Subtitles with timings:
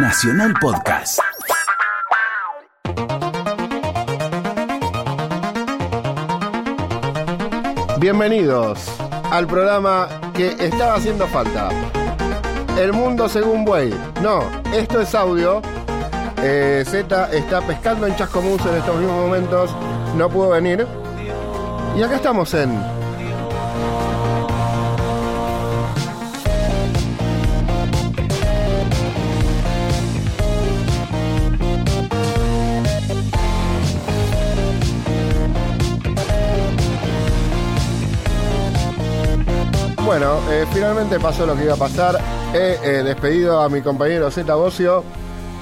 [0.00, 1.18] Nacional Podcast.
[7.98, 8.88] Bienvenidos
[9.32, 11.70] al programa que estaba haciendo falta.
[12.78, 13.92] El mundo según Buey.
[14.22, 15.60] No, esto es audio.
[16.42, 19.74] Eh, Z está pescando en Chascomús en estos mismos momentos.
[20.16, 20.86] No pudo venir.
[21.96, 22.80] Y acá estamos en
[40.08, 42.18] Bueno, eh, finalmente pasó lo que iba a pasar.
[42.54, 45.04] He eh, despedido a mi compañero Z Bocio.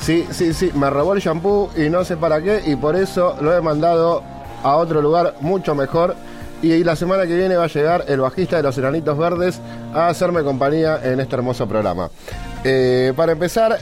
[0.00, 3.36] Sí, sí, sí, me robó el shampoo y no sé para qué, y por eso
[3.40, 4.22] lo he mandado
[4.62, 6.14] a otro lugar mucho mejor.
[6.62, 9.60] Y la semana que viene va a llegar el bajista de los Enanitos Verdes
[9.92, 12.08] a hacerme compañía en este hermoso programa.
[12.62, 13.80] Eh, para empezar,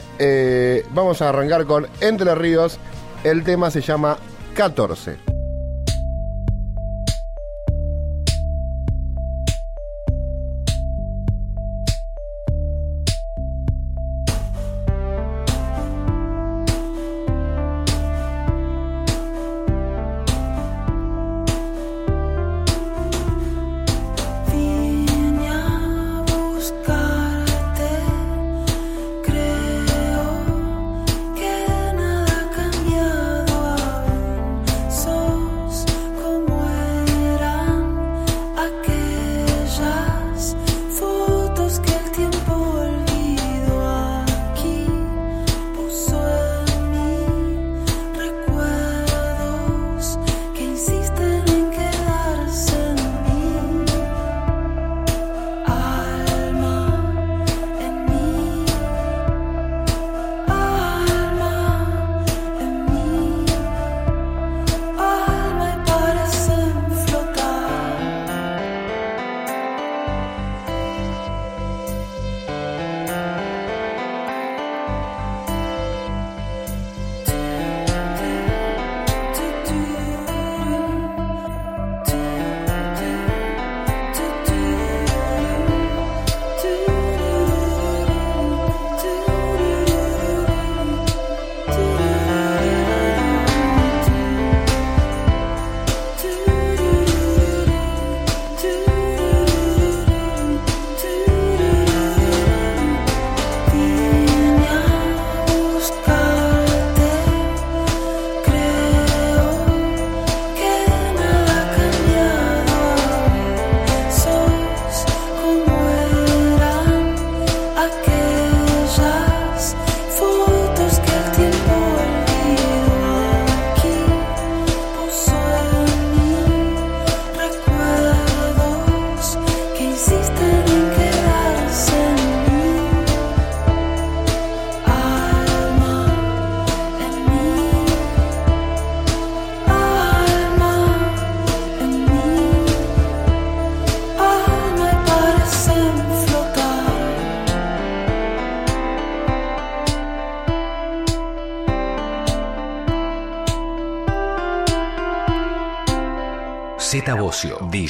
[0.95, 2.79] vamos a arrancar con Entre Ríos.
[3.23, 4.17] El tema se llama
[4.55, 5.34] 14.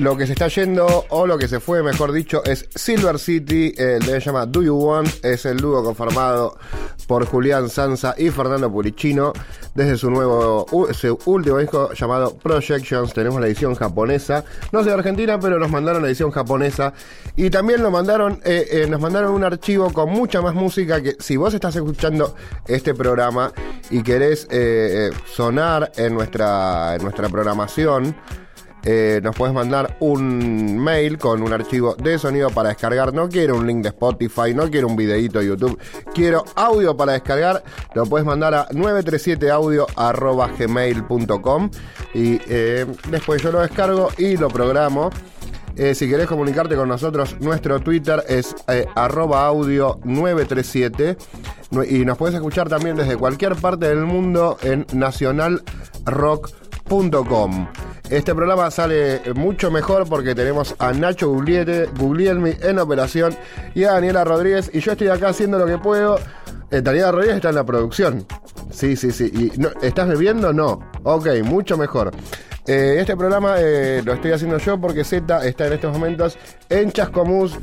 [0.00, 3.74] Lo que se está yendo, o lo que se fue, mejor dicho, es Silver City.
[3.76, 5.22] El tema se llama Do You Want.
[5.22, 6.56] Es el dúo conformado
[7.06, 9.34] por Julián Sanza y Fernando Puricino.
[9.74, 13.12] Desde su nuevo, su último disco llamado Projections.
[13.12, 14.42] Tenemos la edición japonesa.
[14.72, 16.94] No sé de Argentina, pero nos mandaron la edición japonesa.
[17.36, 21.16] Y también nos mandaron, eh, eh, nos mandaron un archivo con mucha más música que
[21.18, 22.34] si vos estás escuchando
[22.66, 23.52] este programa
[23.90, 28.16] y querés eh, sonar en nuestra, en nuestra programación.
[28.84, 33.12] Eh, nos puedes mandar un mail con un archivo de sonido para descargar.
[33.12, 35.78] No quiero un link de Spotify, no quiero un videito de YouTube.
[36.14, 37.62] Quiero audio para descargar.
[37.94, 41.70] Lo puedes mandar a 937audio.gmail.com
[42.14, 45.10] y eh, después yo lo descargo y lo programo.
[45.76, 48.56] Eh, si querés comunicarte con nosotros, nuestro Twitter es
[48.94, 51.16] arroba audio 937
[51.88, 57.68] y nos puedes escuchar también desde cualquier parte del mundo en nacionalrock.com.
[58.10, 63.36] Este programa sale mucho mejor porque tenemos a Nacho Guglielmi en operación
[63.72, 64.68] y a Daniela Rodríguez.
[64.74, 66.18] Y yo estoy acá haciendo lo que puedo.
[66.72, 68.26] Eh, Daniela Rodríguez está en la producción.
[68.72, 69.30] Sí, sí, sí.
[69.32, 70.52] ¿Y ¿Estás bebiendo?
[70.52, 70.80] No.
[71.04, 72.10] Ok, mucho mejor.
[72.66, 76.36] Eh, este programa eh, lo estoy haciendo yo porque Z está en estos momentos
[76.68, 77.58] en Chascomús,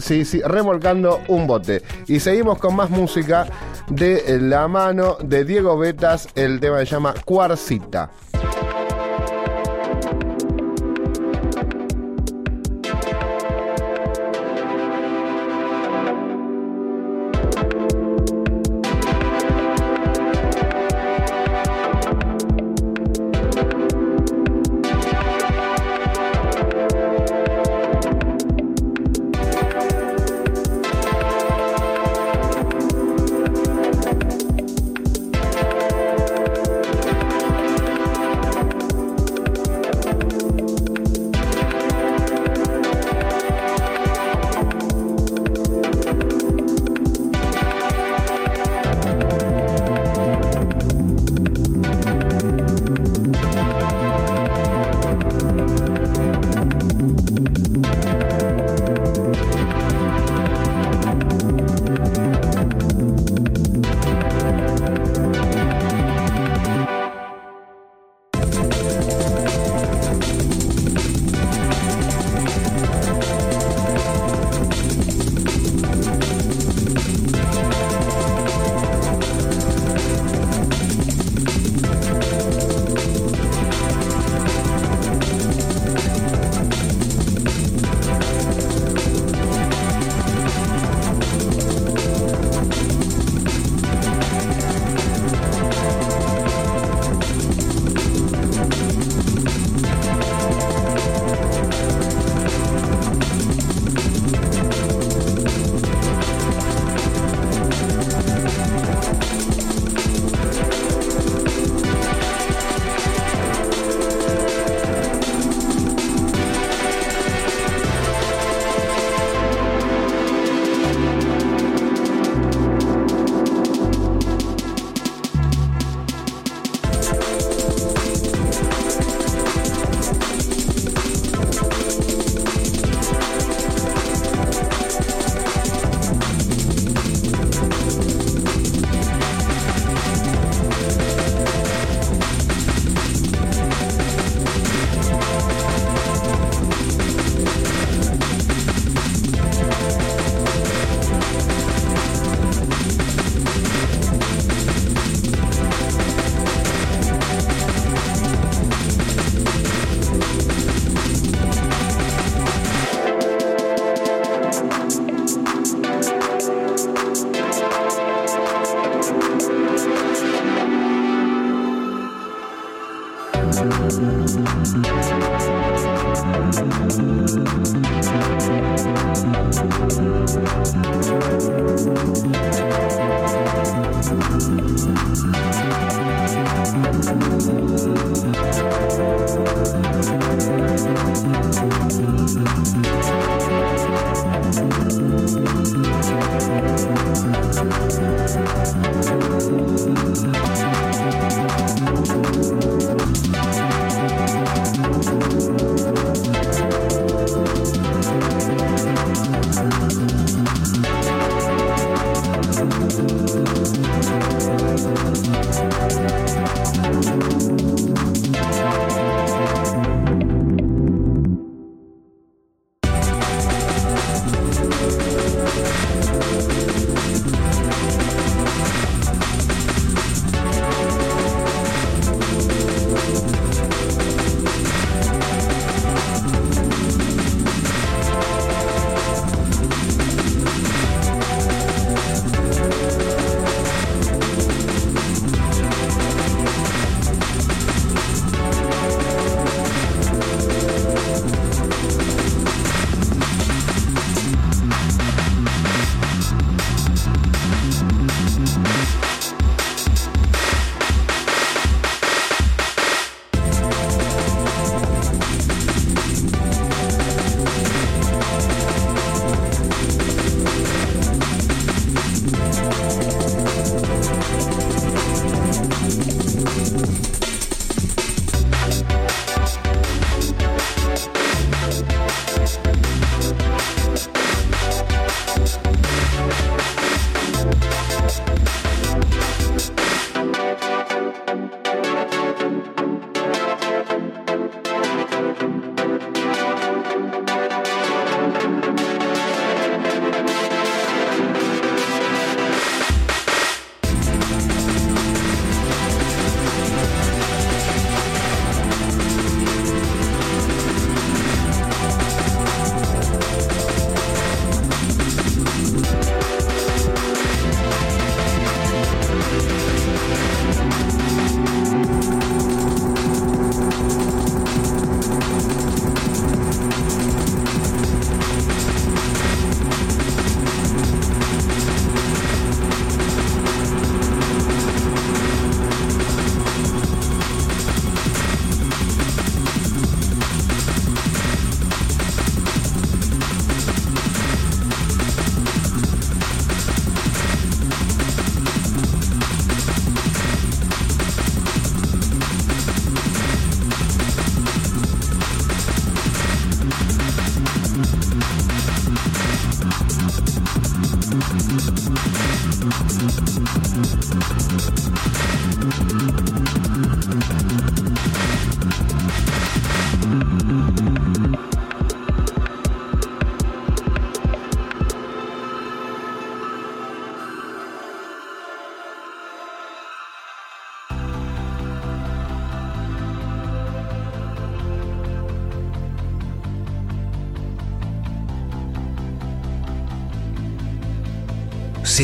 [0.00, 1.80] sí, sí, remolcando un bote.
[2.08, 3.46] Y seguimos con más música
[3.88, 6.28] de la mano de Diego Betas.
[6.34, 8.10] El tema se llama Cuarcita.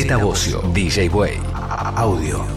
[0.03, 1.39] Z Bocio, DJ Way,
[1.95, 2.52] audio.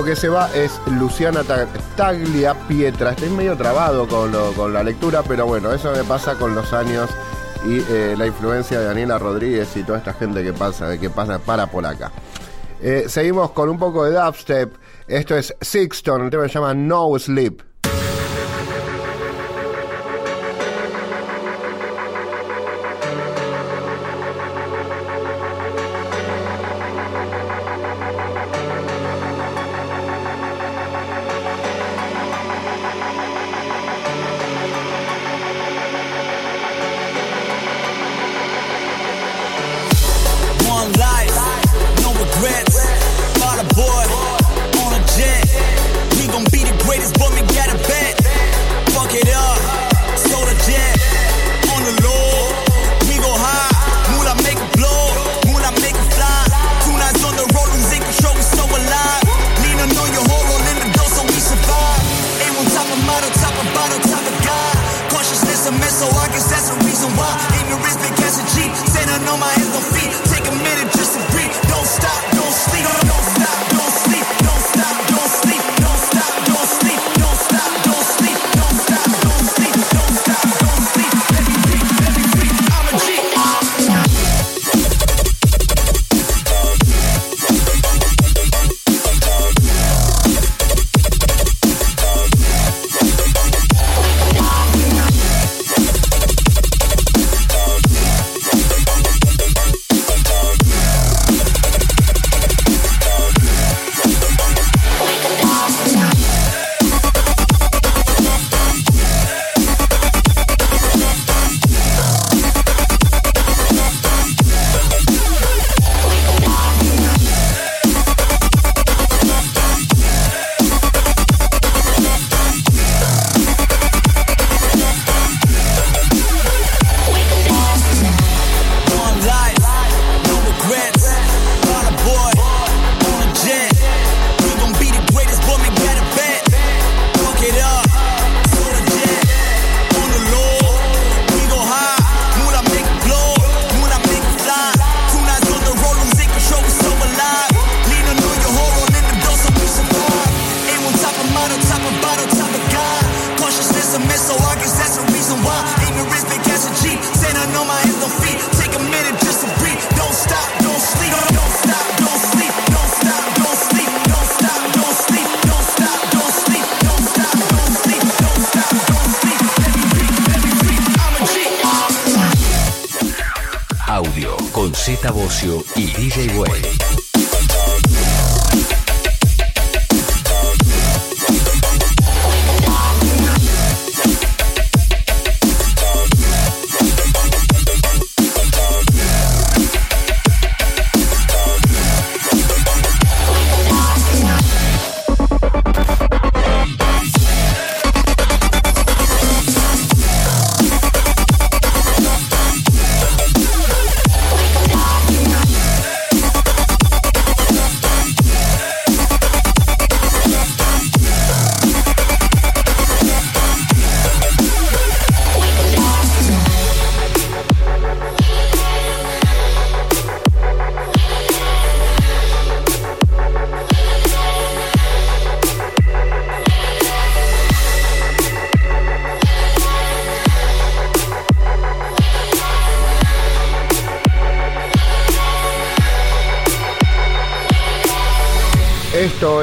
[0.00, 1.42] Lo que se va es Luciana
[1.94, 3.10] Taglia Pietra.
[3.10, 7.10] Estoy medio trabado con, la lectura, pero bueno, eso me pasa con los años
[7.66, 11.38] y eh, la influencia de Daniela Rodríguez y toda esta gente que pasa, que pasa
[11.38, 12.10] para por acá.
[12.80, 14.74] Eh, seguimos con un poco de dubstep.
[15.06, 17.59] Esto es Sixton, el tema se llama No Sleep.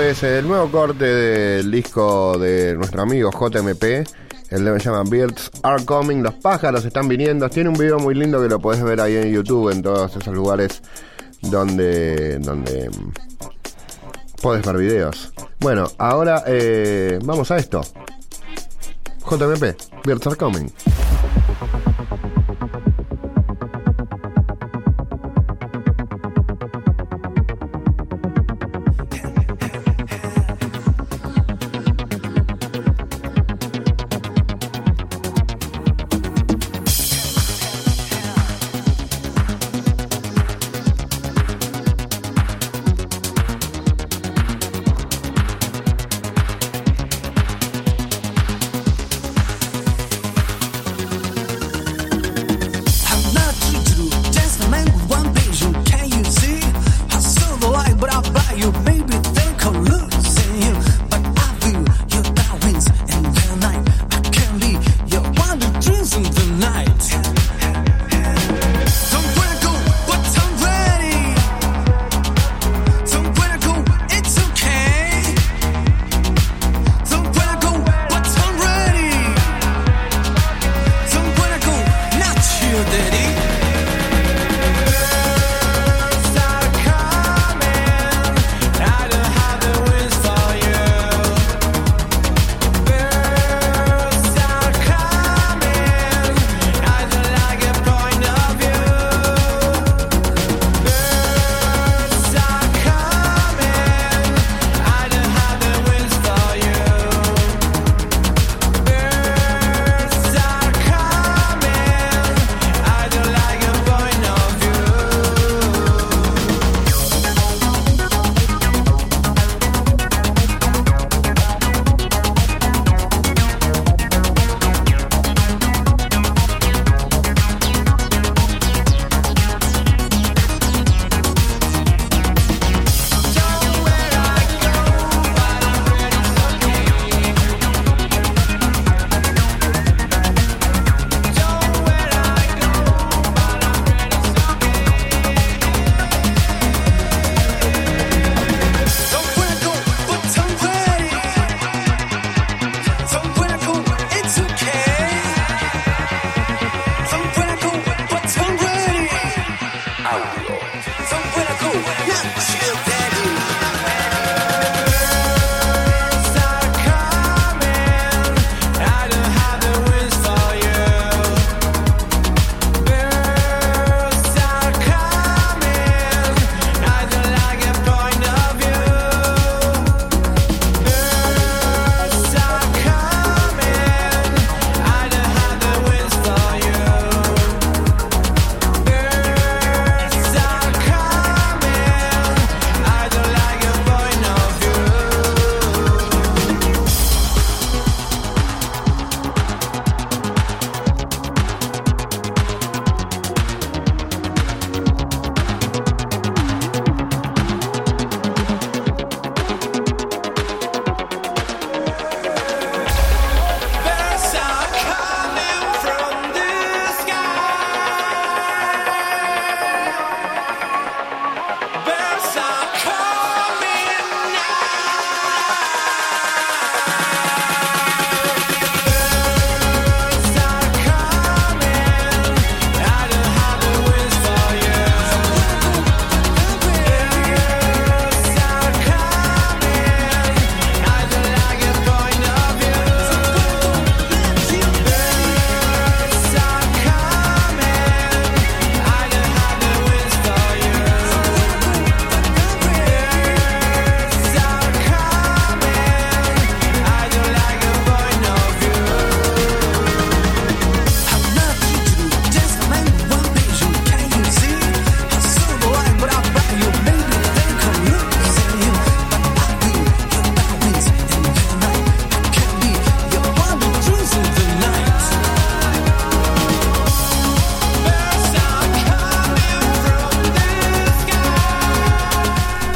[0.09, 3.83] es el nuevo corte del disco de nuestro amigo JMP.
[4.49, 7.49] El tema se llama Birds Are Coming, los pájaros están viniendo.
[7.49, 10.33] Tiene un video muy lindo que lo podés ver ahí en YouTube, en todos esos
[10.33, 10.81] lugares
[11.41, 15.33] donde, donde mm, podés ver videos.
[15.59, 17.81] Bueno, ahora eh, vamos a esto.
[19.29, 20.71] JMP, Birds Are Coming.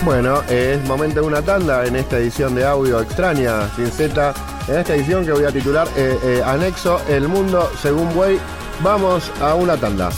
[0.03, 4.33] Bueno, es momento de una tanda en esta edición de audio extraña, sin Z,
[4.67, 8.39] en esta edición que voy a titular eh, eh, Anexo El Mundo según Way.
[8.81, 10.09] Vamos a una tanda.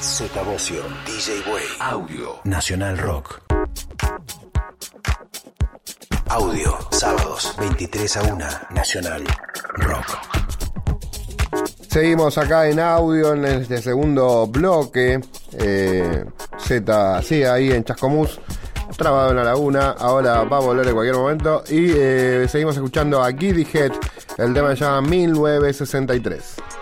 [0.00, 1.64] Z Bocio, DJ Way.
[1.80, 2.40] Audio.
[2.44, 3.40] Nacional Rock.
[6.28, 6.78] Audio.
[6.90, 8.46] Sábados, 23 a 1.
[8.70, 9.24] Nacional
[9.76, 10.51] Rock.
[11.92, 15.20] Seguimos acá en audio en este segundo bloque.
[15.58, 16.24] Eh,
[16.56, 18.40] Z sigue ahí en Chascomús,
[18.96, 19.90] trabado en la laguna.
[19.98, 21.62] Ahora va a volver en cualquier momento.
[21.68, 23.92] Y eh, seguimos escuchando a Giddy Head.
[24.38, 26.81] El tema se llama 1963.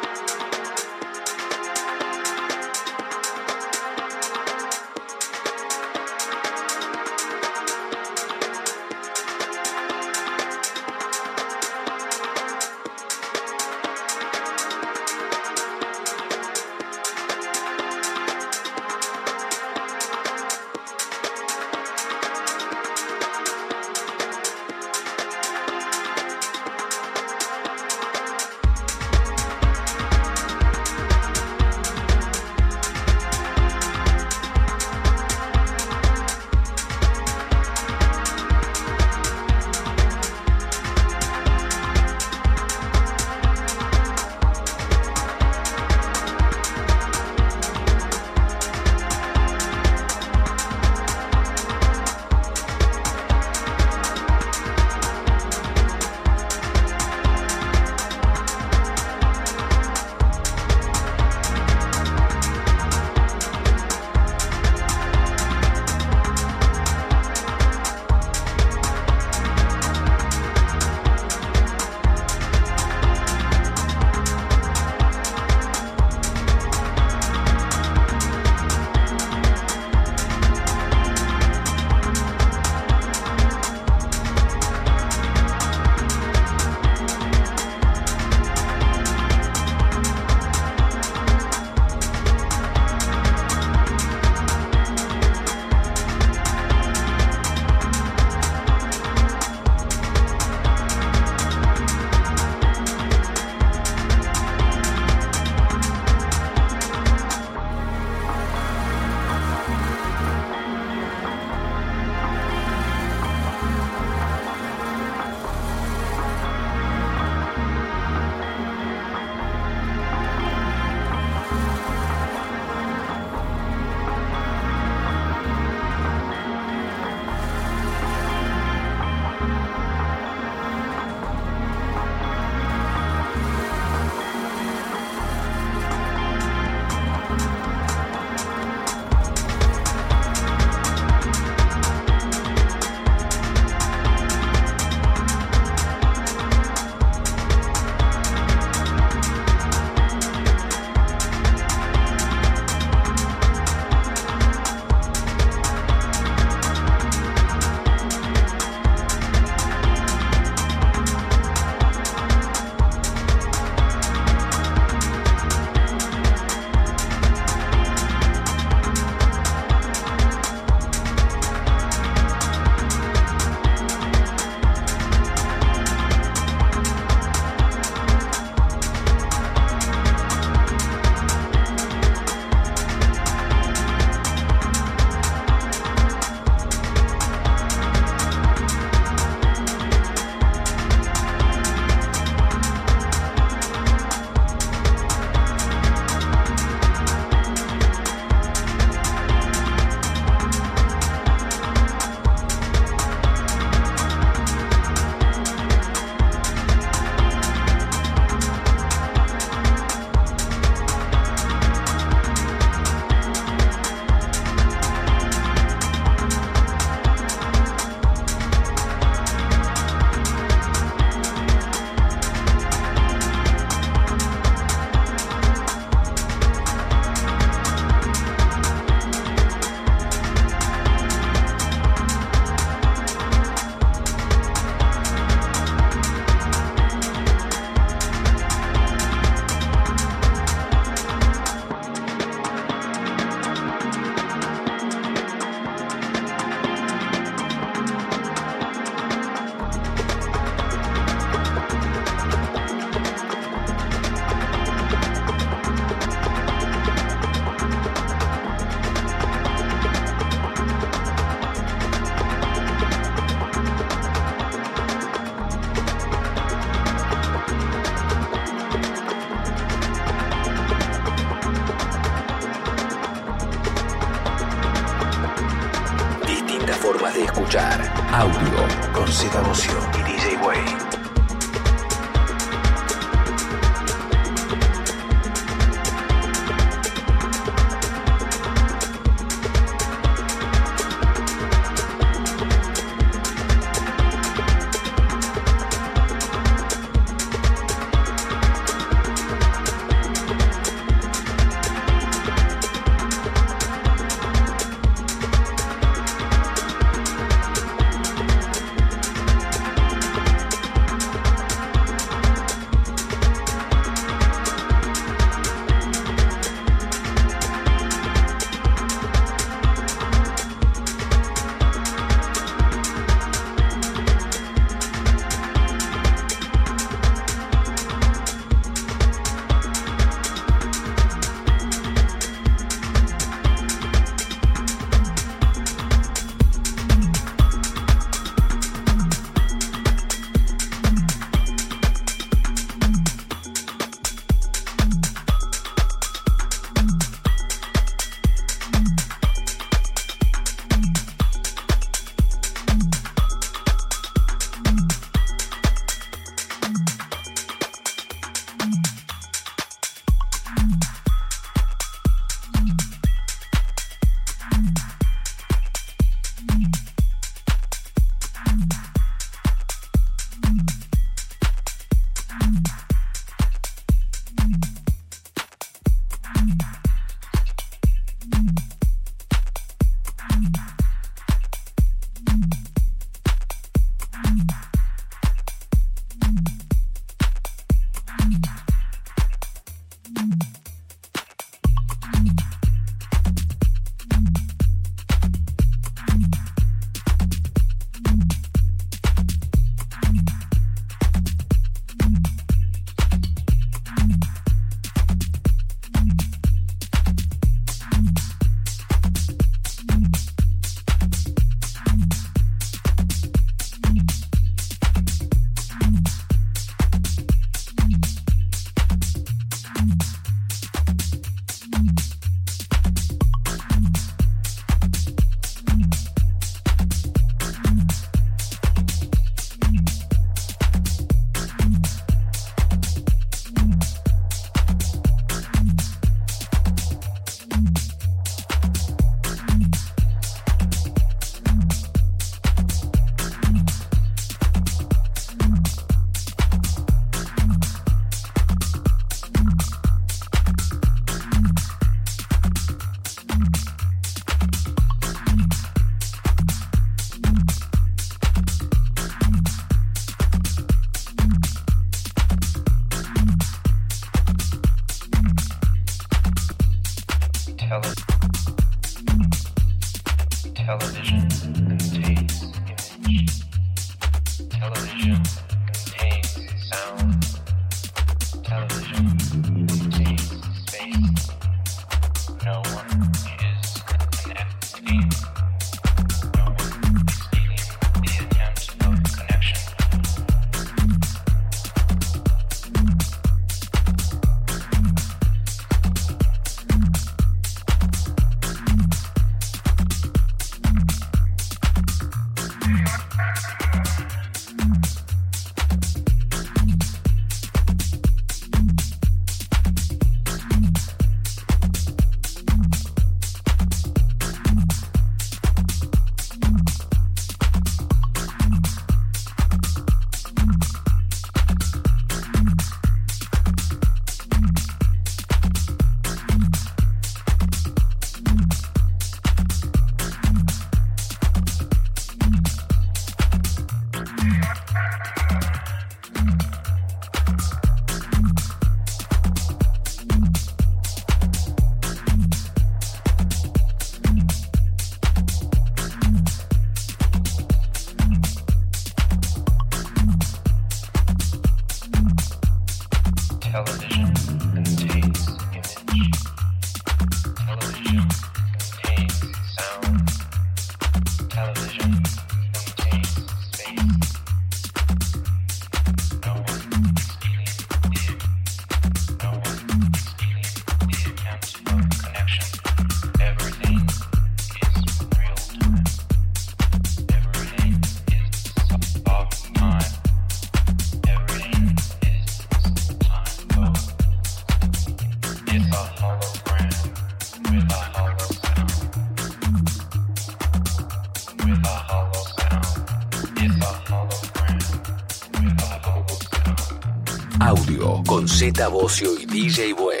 [598.41, 600.00] Z Bocio y DJ Way.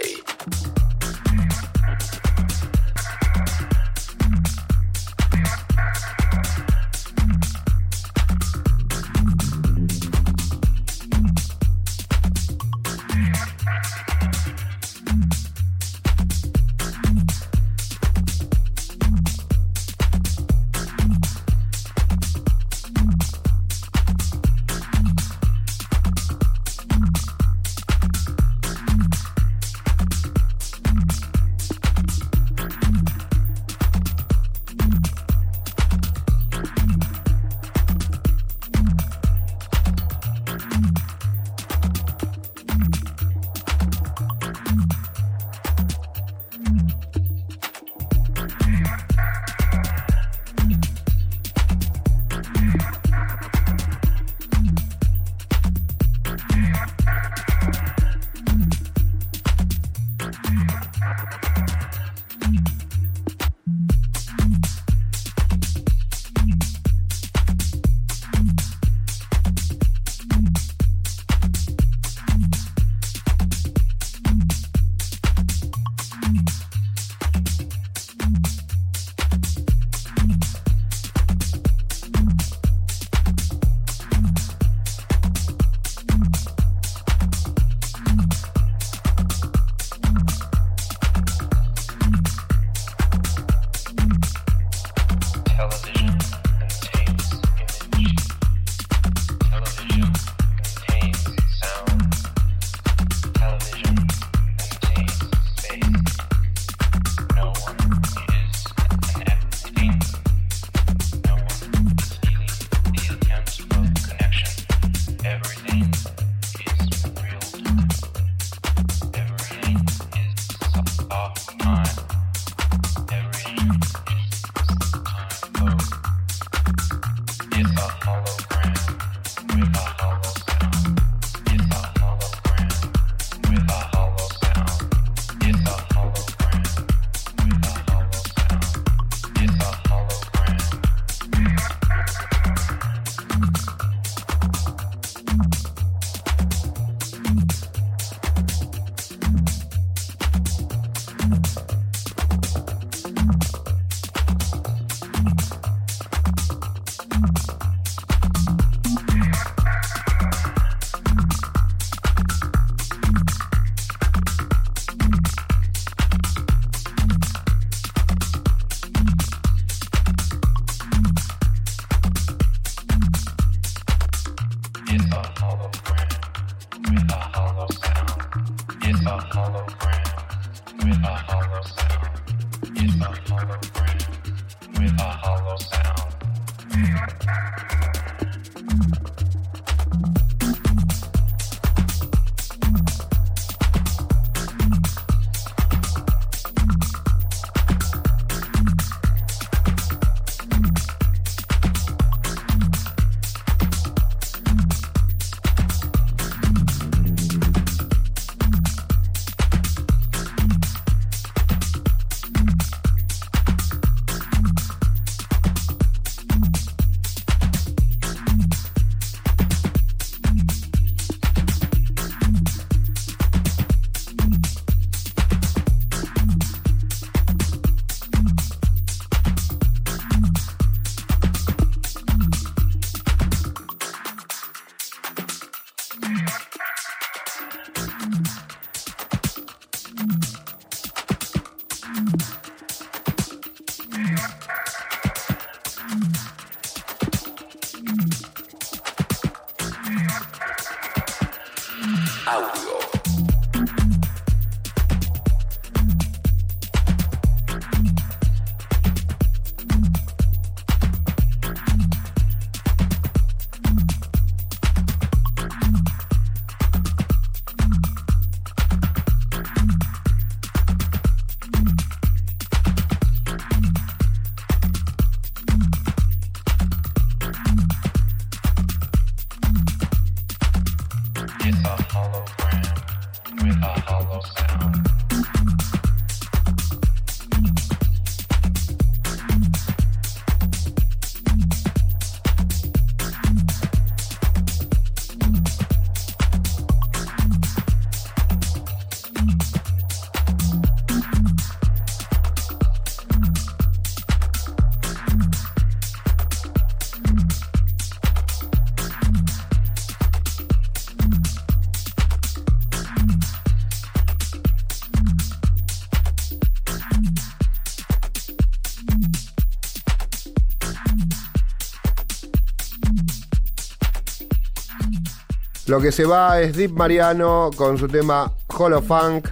[325.71, 329.29] Lo que se va es Deep Mariano con su tema Holofunk.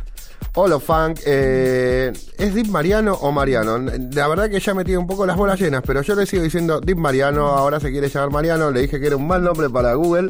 [0.56, 1.20] Holofunk.
[1.26, 3.78] Eh, ¿Es Deep Mariano o Mariano?
[3.78, 6.80] La verdad que ya metí un poco las bolas llenas, pero yo le sigo diciendo
[6.80, 7.48] Deep Mariano.
[7.48, 8.72] Ahora se quiere llamar Mariano.
[8.72, 10.30] Le dije que era un mal nombre para Google.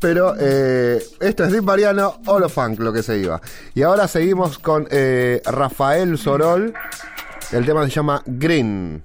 [0.00, 3.40] Pero eh, esto es Deep Mariano, Holofunk, lo que se iba.
[3.76, 6.74] Y ahora seguimos con eh, Rafael Sorol.
[7.52, 9.04] El tema se llama Green.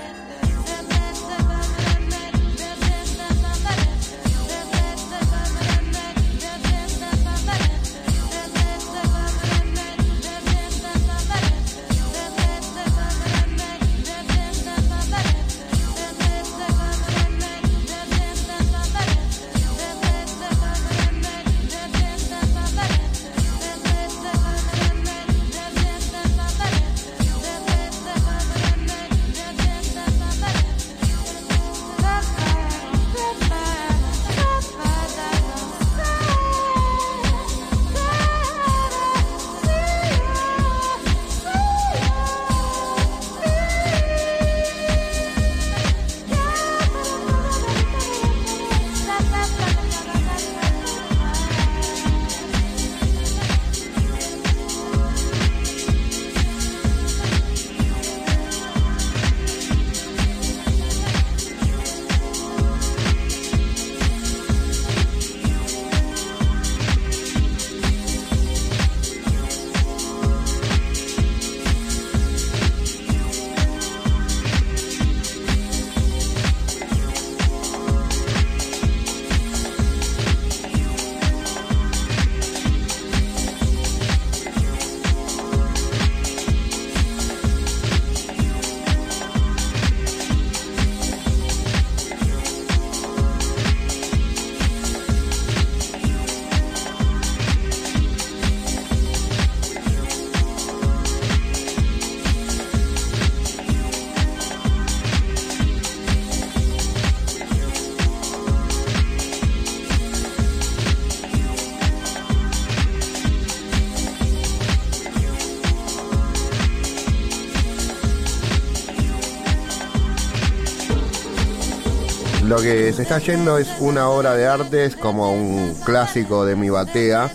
[122.61, 126.69] Que se está yendo es una obra de arte, es como un clásico de mi
[126.69, 127.31] batea.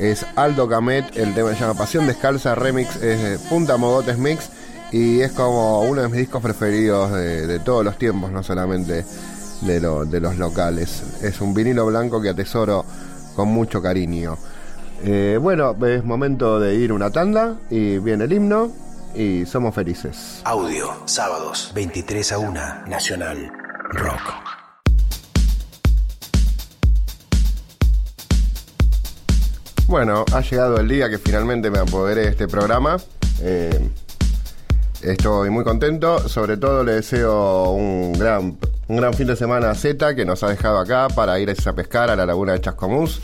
[0.00, 4.50] Es Aldo Camet, el tema se llama Pasión Descalza Remix, es Punta Mogotes Mix
[4.90, 9.04] y es como uno de mis discos preferidos de, todos los tiempos, no solamente
[9.60, 11.02] de los locales.
[11.22, 12.84] Es un vinilo blanco que atesoro
[13.36, 14.36] con mucho cariño.
[15.04, 18.72] Eh, bueno, es momento de ir una tanda y viene el himno
[19.14, 20.40] y somos felices.
[20.44, 23.63] Audio, sábados, 23 a 1, Nacional
[30.04, 32.98] Bueno, ha llegado el día que finalmente me apoderé de este programa.
[33.40, 33.88] Eh,
[35.00, 36.28] estoy muy contento.
[36.28, 40.42] Sobre todo le deseo un gran, un gran fin de semana a Z que nos
[40.42, 43.22] ha dejado acá para ir a pescar a la laguna de Chascomús.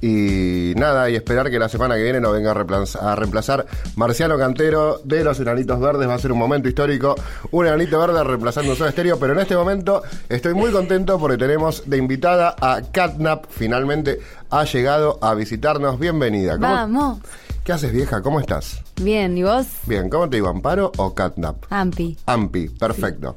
[0.00, 3.66] Y nada, y esperar que la semana que viene nos venga a reemplazar, a reemplazar
[3.96, 6.08] Marciano Cantero de los Enanitos Verdes.
[6.08, 7.14] Va a ser un momento histórico.
[7.50, 9.18] Un enanito verde reemplazando su estéreo.
[9.18, 13.46] Pero en este momento estoy muy contento porque tenemos de invitada a Catnap.
[13.50, 14.18] Finalmente
[14.50, 15.98] ha llegado a visitarnos.
[15.98, 16.54] Bienvenida.
[16.58, 17.18] ¿Cómo- Vamos.
[17.64, 18.22] ¿Qué haces, vieja?
[18.22, 18.80] ¿Cómo estás?
[19.02, 19.66] Bien, ¿y vos?
[19.86, 20.48] Bien, ¿cómo te digo?
[20.48, 21.64] ¿Amparo o Catnap?
[21.68, 22.16] Ampi.
[22.24, 23.36] Ampi, perfecto.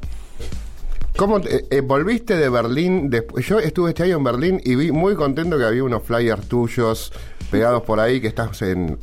[1.17, 3.09] ¿Cómo te- eh, volviste de Berlín?
[3.09, 3.45] después?
[3.45, 7.11] Yo estuve este año en Berlín y vi muy contento que había unos flyers tuyos
[7.51, 8.97] pegados por ahí, que estás en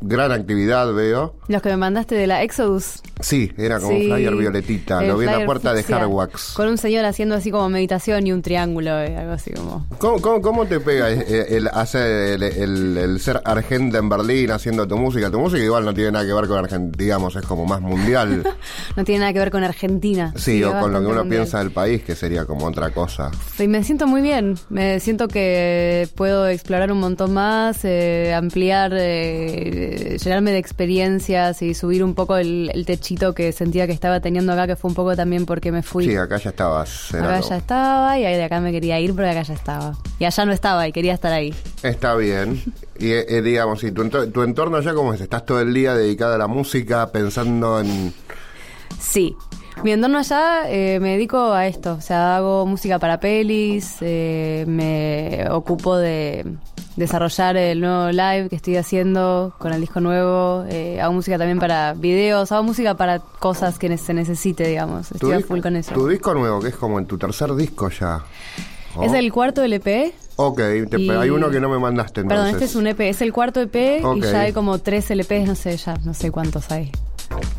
[0.00, 1.36] gran actividad, veo.
[1.48, 3.00] Los que me mandaste de la Exodus.
[3.26, 5.02] Sí, era como un Sí, flyer violetita.
[5.02, 6.52] Lo vi en la puerta de Harwax.
[6.54, 9.84] Con un señor haciendo así como meditación y un triángulo, eh, algo así como.
[9.98, 14.52] ¿Cómo, cómo, cómo te pega eh, el, hacer el, el- el ser argenta en Berlín
[14.52, 15.28] haciendo tu música?
[15.28, 18.44] Tu música igual no tiene nada que ver con Argentina, digamos, es como más mundial.
[18.96, 20.32] No tiene nada que ver con Argentina.
[20.36, 21.28] Sí, o con lo que uno mundial.
[21.42, 23.30] piensa del país, que sería como otra cosa.
[23.58, 24.54] Y me siento muy bien.
[24.70, 31.74] Me siento que puedo explorar un montón más, eh, ampliar, eh, llenarme de experiencias y
[31.74, 32.84] subir un poco el, el
[33.34, 36.04] que sentía que estaba teniendo acá, que fue un poco también porque me fui.
[36.04, 37.12] Sí, acá ya estabas.
[37.14, 39.96] era Acá ya estaba y de acá me quería ir, pero acá ya estaba.
[40.18, 41.54] Y allá no estaba y quería estar ahí.
[41.82, 42.62] Está bien.
[42.98, 45.74] Y eh, eh, digamos, y tu, ento- tu entorno ya como es, estás todo el
[45.74, 48.12] día dedicado a la música, pensando en...
[48.98, 49.34] Sí.
[49.84, 54.64] Mi entorno allá eh, me dedico a esto, o sea, hago música para pelis, eh,
[54.66, 56.46] me ocupo de
[56.96, 61.58] desarrollar el nuevo live que estoy haciendo con el disco nuevo, eh, hago música también
[61.58, 65.92] para videos, hago música para cosas que se necesite, digamos, estoy a full con eso.
[65.94, 68.24] tu disco nuevo, que es como en tu tercer disco ya.
[68.96, 69.02] ¿Oh?
[69.02, 70.14] Es el cuarto LP.
[70.36, 70.56] Ok,
[70.90, 72.44] te- y- hay uno que no me mandaste entonces.
[72.44, 74.16] Perdón, este es un EP, es el cuarto EP Ok.
[74.16, 76.90] y ya hay como tres LPs, no sé, ya no sé cuántos hay.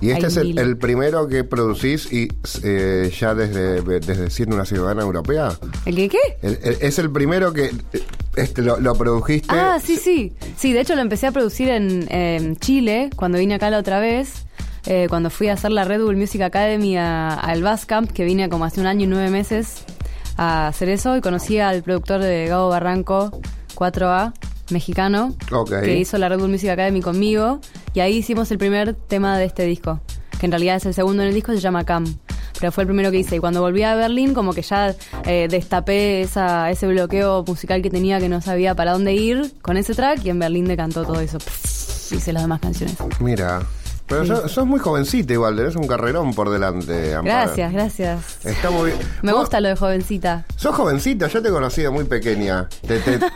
[0.01, 2.28] Y este hay es el, primero que producís y
[2.63, 5.57] eh, ya desde, desde siendo una ciudadana europea.
[5.86, 6.18] ¿El qué qué?
[6.41, 8.03] El- el- es el primero que eh,
[8.36, 9.49] este lo, lo produjiste.
[9.55, 10.34] Ah, sí, sí.
[10.55, 13.99] Sí, de hecho lo empecé a producir en, en Chile, cuando vine acá la otra
[13.99, 14.45] vez,
[14.86, 18.65] eh, cuando fui a hacer la Red Bull Music Academy al Basscamp, que vine como
[18.65, 19.84] hace un año y nueve meses
[20.38, 23.41] a hacer eso, y conocí al productor de Gabo Barranco,
[23.76, 24.34] 4A,
[24.70, 25.36] mexicano,
[25.70, 27.59] que hizo la Red Bull Music Academy conmigo,
[27.93, 29.99] y ahí hicimos el primer tema de este disco,
[30.39, 32.05] que en realidad es el segundo en el disco, se llama Cam.
[32.59, 33.36] Pero fue el primero que hice.
[33.36, 34.95] Y cuando volví a Berlín, como que ya
[35.26, 39.78] eh, destapé esa, ese bloqueo musical que tenía que no sabía para dónde ir con
[39.78, 40.26] ese track.
[40.26, 41.38] Y en Berlín decantó todo eso.
[41.38, 42.97] Hice las demás canciones.
[43.20, 43.61] Mira.
[44.08, 47.24] Pero sos, sos muy jovencita igual, tenés un carrerón por delante, Amparo.
[47.45, 48.45] Gracias, gracias.
[48.45, 48.97] Está muy bien.
[49.22, 50.45] Me Vos- gusta lo de jovencita.
[50.55, 52.68] Sos jovencita, yo te conocí de muy pequeña.
[52.88, 53.20] Te- te-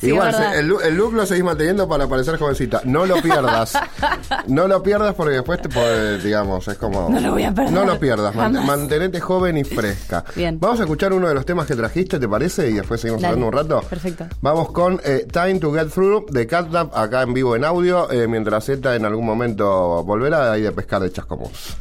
[0.00, 2.82] Sí, Igual, el, look lo seguís manteniendo para parecer jovencita.
[2.84, 3.72] No lo pierdas.
[4.46, 7.08] no lo pierdas porque después te puede, digamos, es como...
[7.08, 7.72] No lo voy a perder.
[7.72, 8.64] No lo pierdas, Jamás.
[8.64, 10.24] mantenete joven y fresca.
[10.36, 10.58] Bien.
[10.60, 12.70] Vamos a escuchar uno de los temas que trajiste, ¿te parece?
[12.70, 13.34] Y después seguimos Dale.
[13.34, 13.88] hablando un rato.
[13.88, 14.26] Perfecto.
[14.40, 18.28] Vamos con eh, Time to Get Through de Catnap, acá en vivo en audio, eh,
[18.28, 21.76] mientras Z en algún momento volverá ahí de pescar de Chascomús.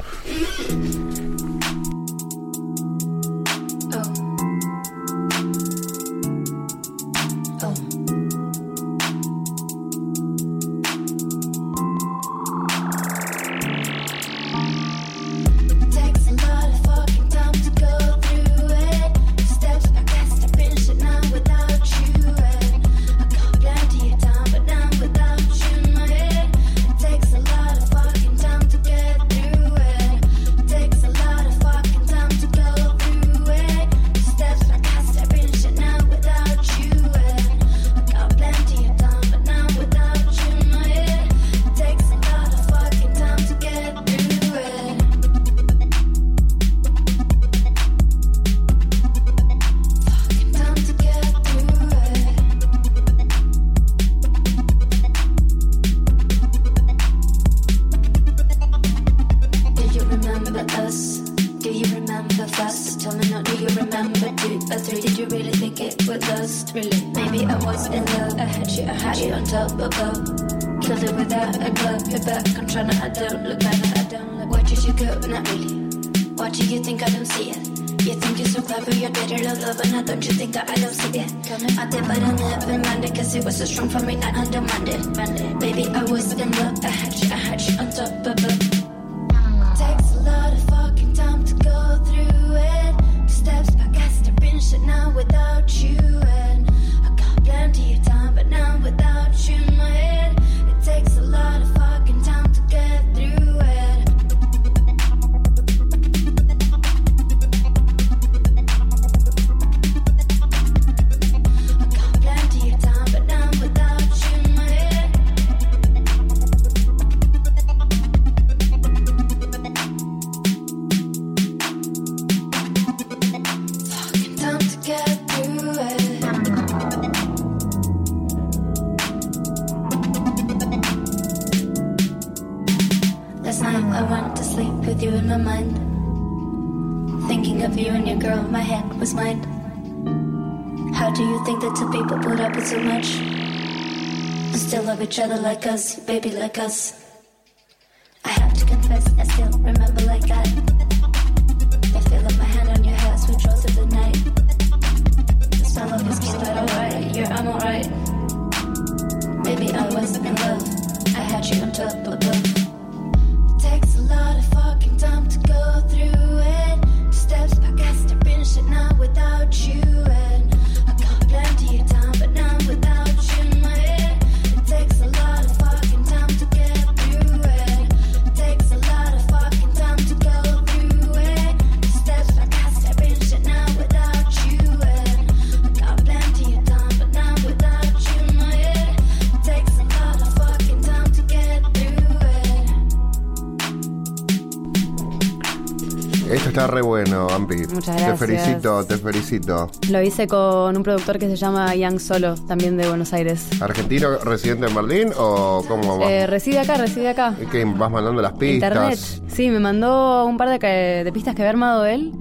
[197.96, 199.72] Te felicito, te felicito.
[199.90, 203.48] Lo hice con un productor que se llama Young Solo, también de Buenos Aires.
[203.62, 206.10] ¿Argentino residente en Berlín o cómo vas?
[206.10, 207.36] Eh, reside acá, reside acá.
[207.50, 208.56] ¿Qué, ¿Vas mandando las pistas?
[208.56, 209.00] Internet.
[209.30, 212.12] Sí, me mandó un par de, pistas que había armado él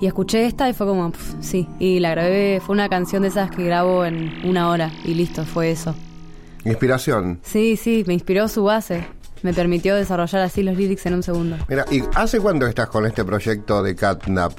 [0.00, 1.66] y escuché esta y fue como, pf, sí.
[1.80, 5.44] Y la grabé, fue una canción de esas que grabo en una hora y listo,
[5.44, 5.94] fue eso.
[6.64, 7.40] Inspiración.
[7.42, 9.06] Sí, sí, me inspiró su base.
[9.42, 11.56] Me permitió desarrollar así los lyrics en un segundo.
[11.68, 14.52] Mira, ¿y hace cuánto estás con este proyecto de Catnap?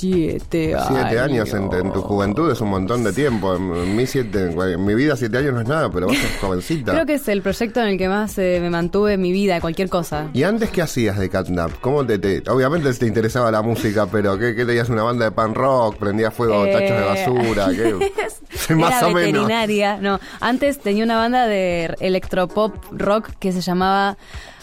[0.00, 0.86] Siete años.
[0.88, 3.54] Siete años en, en tu juventud es un montón de tiempo.
[3.54, 6.30] En, en mi, siete, en mi vida siete años no es nada, pero vos sos
[6.40, 6.92] jovencita.
[6.92, 9.60] Creo que es el proyecto en el que más eh, me mantuve en mi vida,
[9.60, 10.28] cualquier cosa.
[10.32, 11.72] ¿Y antes qué hacías de Catnap?
[11.80, 15.32] ¿Cómo te, te- obviamente te interesaba la música, pero ¿qué, qué tenías una banda de
[15.32, 15.96] pan rock?
[15.98, 17.04] ¿Prendías fuego Eh, tachos de
[17.44, 17.68] basura?
[17.70, 18.74] ¿Qué?
[18.74, 19.14] Más Era o menos.
[19.32, 19.96] veterinaria.
[19.98, 24.16] No, antes tenía una banda de electropop rock que se llamaba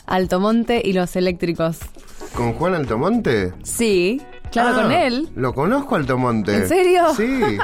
[0.06, 1.78] Altomonte y los Eléctricos.
[2.34, 3.54] ¿Con Juan Altomonte?
[3.64, 4.22] Sí,
[4.52, 5.30] claro, Ah, con él.
[5.36, 6.56] Lo conozco Altomonte.
[6.56, 7.14] ¿En serio?
[7.16, 7.42] Sí.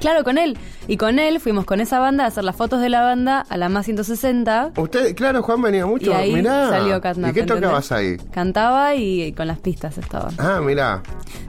[0.00, 0.58] Claro, con él.
[0.88, 3.56] Y con él fuimos con esa banda a hacer las fotos de la banda a
[3.56, 4.72] la más 160.
[4.76, 6.10] Usted, claro, Juan venía mucho.
[6.10, 6.68] Y ahí mirá.
[6.70, 7.30] salió Catnap.
[7.30, 8.16] ¿Y qué tocabas ahí?
[8.32, 10.30] Cantaba y, con las pistas estaba.
[10.38, 11.02] Ah, mirá.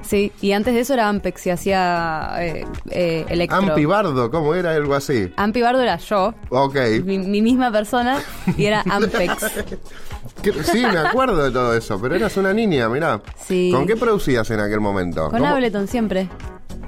[0.03, 3.57] Sí, y antes de eso era Ampex y hacía eh, eh, electro.
[3.57, 4.71] Ampi Bardo, ¿cómo era?
[4.73, 5.33] Algo así.
[5.35, 6.75] Ampi Bardo era yo, Ok.
[7.03, 8.19] mi, mi misma persona,
[8.55, 9.45] y era Ampex.
[10.51, 13.21] ¿Qué- Sí, me acuerdo de todo eso, pero eras una niña, mirá.
[13.45, 13.71] Sí.
[13.73, 15.29] ¿Con qué producías en aquel momento?
[15.29, 16.29] Con ¿Cómo- Ableton siempre.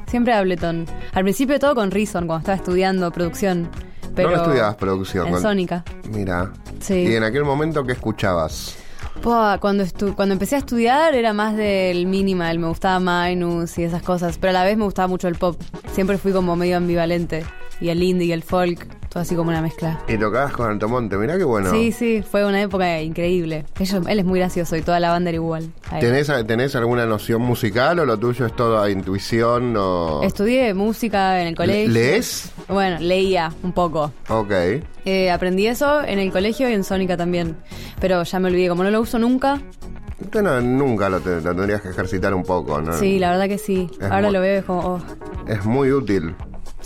[0.08, 0.86] Siempre Ableton.
[1.14, 3.70] Al principio todo con Reason, cuando estaba estudiando producción.
[4.16, 5.28] Pero ¿Dónde estudiabas producción?
[5.28, 5.84] En Con- Sónica.
[6.12, 6.51] Mira.
[6.80, 6.93] Sí.
[7.10, 8.76] ¿Y en aquel momento qué escuchabas?
[9.24, 14.01] Cuando, estu- cuando empecé a estudiar era más del minimal, me gustaba Minus y esas
[14.03, 15.60] cosas, pero a la vez me gustaba mucho el pop.
[15.91, 17.43] Siempre fui como medio ambivalente.
[17.82, 19.99] Y el indie y el folk, todo así como una mezcla.
[20.08, 21.72] Y tocabas con Altomonte, mirá qué bueno.
[21.72, 23.66] Sí, sí, fue una época increíble.
[23.80, 25.72] Ellos- él es muy gracioso y toda la banda era igual.
[25.99, 30.22] ¿Tenés, ¿Tenés alguna noción musical o lo tuyo es toda intuición o...?
[30.24, 31.91] Estudié música en el colegio.
[31.93, 32.51] ¿Lees?
[32.68, 34.12] Bueno, leía un poco.
[34.30, 34.51] Ok.
[35.05, 37.55] Eh, aprendí eso en el colegio y en Sónica también.
[38.01, 39.62] Pero ya me olvidé, como no lo uso nunca.
[40.34, 42.91] No- nunca lo, te- lo tendrías que ejercitar un poco, ¿no?
[42.93, 43.89] Sí, la verdad que sí.
[43.99, 45.01] Es Ahora muy- lo veo y es como, oh,
[45.47, 46.36] Es muy útil.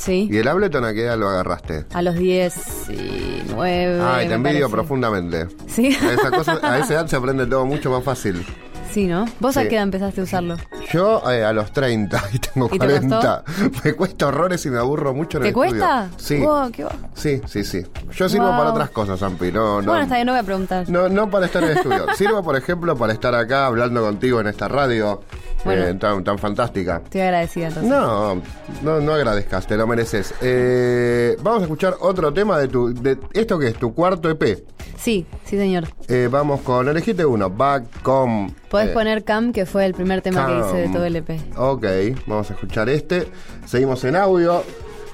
[0.02, 0.28] Sí.
[0.32, 1.86] ¿Y el Ableton a qué edad lo agarraste?
[1.93, 4.02] A los 19.
[4.04, 4.70] Ay, te me envidio parece.
[4.70, 5.47] profundamente.
[5.68, 5.95] Sí.
[6.02, 8.45] A esa, cosa- a esa edad se aprende todo mucho más fácil.
[8.91, 9.26] Sí, ¿no?
[9.39, 9.70] ¿Vos a Sí.
[9.70, 10.58] qué edad empezaste a usarlo?
[10.91, 13.43] Yo eh, a los 30 y tengo ¿Y te 40.
[13.86, 16.10] Me cuesta horrores y me aburro mucho en ¿Te el cuesta?
[16.18, 16.18] estudio.
[16.41, 16.45] Sí.
[16.45, 17.86] Wow, qué Sí, sí, sí.
[18.14, 18.58] Yo sirvo Wow.
[18.58, 19.49] para otras cosas, Ampi.
[19.54, 20.89] No, no, Bueno, está bien, no voy a preguntar.
[20.89, 22.06] no, no para estar en el estudio.
[22.16, 25.22] Sirvo, por ejemplo, para estar acá hablando contigo en esta radio.
[25.64, 25.84] Bueno.
[25.86, 27.01] eh, tan, tan fantástica.
[27.03, 27.91] Estoy agradecida entonces.
[27.91, 28.41] No,
[28.82, 30.34] no, no agradezcas, te lo mereces.
[30.41, 32.93] Eh, vamos a escuchar otro tema de tu.
[32.93, 33.76] De, ¿Esto que es?
[33.76, 34.64] ¿Tu cuarto EP?
[34.97, 35.88] Sí, sí, señor.
[36.07, 36.88] Eh, vamos con.
[36.88, 37.49] Elegiste uno.
[37.49, 38.51] Back com.
[38.70, 41.30] Podés poner Cam, que fue el primer tema que hice de todo el EP.
[41.57, 41.86] Ok,
[42.28, 43.28] vamos a escuchar este.
[43.66, 44.64] Seguimos en audio.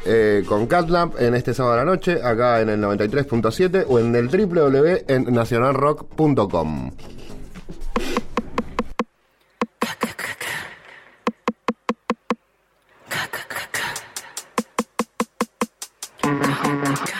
[0.05, 4.15] eh, con Catlamp en este sábado a la noche, acá en el 93.7 o en
[4.15, 6.91] el www en nacionalrock.com.
[16.27, 17.16] Come, come, come.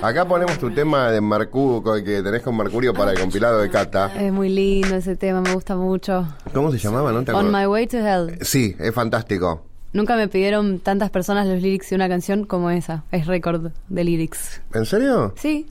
[0.00, 4.12] Acá ponemos tu tema de Mercurio que tenés con Mercurio para el compilado de Cata.
[4.16, 6.26] Es muy lindo ese tema, me gusta mucho.
[6.54, 7.10] ¿Cómo se llamaba?
[7.12, 7.50] ¿No te On?
[7.50, 8.38] My Way to Hell.
[8.42, 9.64] Sí, es fantástico.
[9.92, 13.02] Nunca me pidieron tantas personas los lyrics de una canción como esa.
[13.10, 14.60] Es récord de lyrics.
[14.72, 15.34] ¿En serio?
[15.36, 15.66] Sí,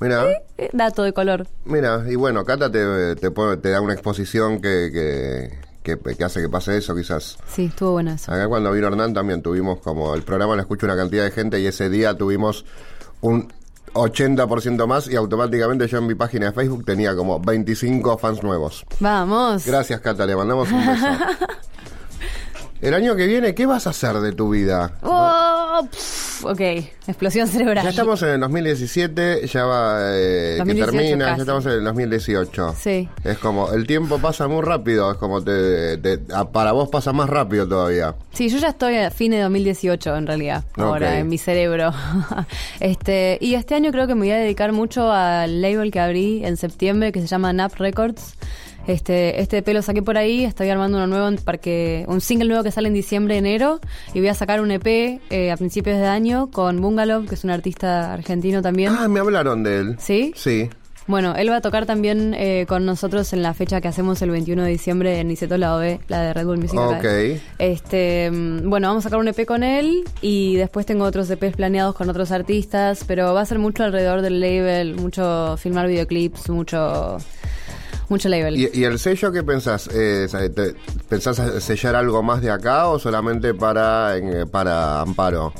[0.00, 0.24] Mira,
[0.58, 1.46] eh, dato de color.
[1.64, 6.40] mira, y bueno, Cata te, te, te da una exposición que, que, que- que hace
[6.40, 7.36] que pase eso, quizás.
[7.48, 8.30] Sí, estuvo bueno eso.
[8.32, 11.58] Acá cuando vino Hernán también tuvimos como el programa lo escucha una cantidad de gente
[11.60, 12.64] y ese día tuvimos
[13.20, 13.52] un
[13.92, 18.84] 80% más y automáticamente yo en mi página de Facebook tenía como 25 fans nuevos.
[19.00, 19.66] Vamos.
[19.66, 21.06] Gracias, Cata, le mandamos un beso.
[22.80, 24.92] El año que viene, ¿qué vas a hacer de tu vida?
[25.02, 26.44] Oh, pss.
[26.44, 26.60] ok,
[27.08, 27.82] explosión cerebral.
[27.82, 31.36] Ya estamos en el 2017, ya va, eh, 2018 que termina, casi.
[31.38, 32.74] ya estamos en el 2018.
[32.78, 33.08] Sí.
[33.24, 35.98] Es como, el tiempo pasa muy rápido, es como te,
[36.52, 38.14] para vos pasa más rápido todavía.
[38.32, 41.14] Sí, yo ya estoy a fin de 2018 en realidad, ahora Ok.
[41.16, 41.92] en mi cerebro.
[42.80, 46.44] este Y este año creo que me voy a dedicar mucho al label que abrí
[46.44, 48.34] en septiembre que se llama Nap Records.
[48.88, 52.48] Este, este EP lo saqué por ahí, estoy armando uno nuevo para que, un single
[52.48, 53.80] nuevo que sale en diciembre, enero,
[54.14, 57.44] y voy a sacar un EP eh, a principios de año con Bungalow, que es
[57.44, 58.94] un artista argentino también.
[58.98, 59.96] Ah, me hablaron de él.
[59.98, 60.32] ¿Sí?
[60.34, 60.70] Sí.
[61.06, 64.30] Bueno, él va a tocar también eh, con nosotros en la fecha que hacemos el
[64.30, 66.78] 21 de diciembre en Niceto La OB, la de Red Bull Music.
[66.78, 66.94] Ok.
[66.94, 67.40] Academy.
[67.58, 71.56] Este, mm, bueno, vamos a sacar un EP con él y después tengo otros EPs
[71.56, 76.48] planeados con otros artistas, pero va a ser mucho alrededor del label, mucho filmar videoclips,
[76.48, 77.18] mucho
[78.08, 78.56] mucho label.
[78.56, 79.88] ¿Y, y el sello qué pensás?
[79.92, 80.74] Eh, te-
[81.08, 85.52] ¿Pensás sellar algo más de acá o solamente para, en- para Amparo?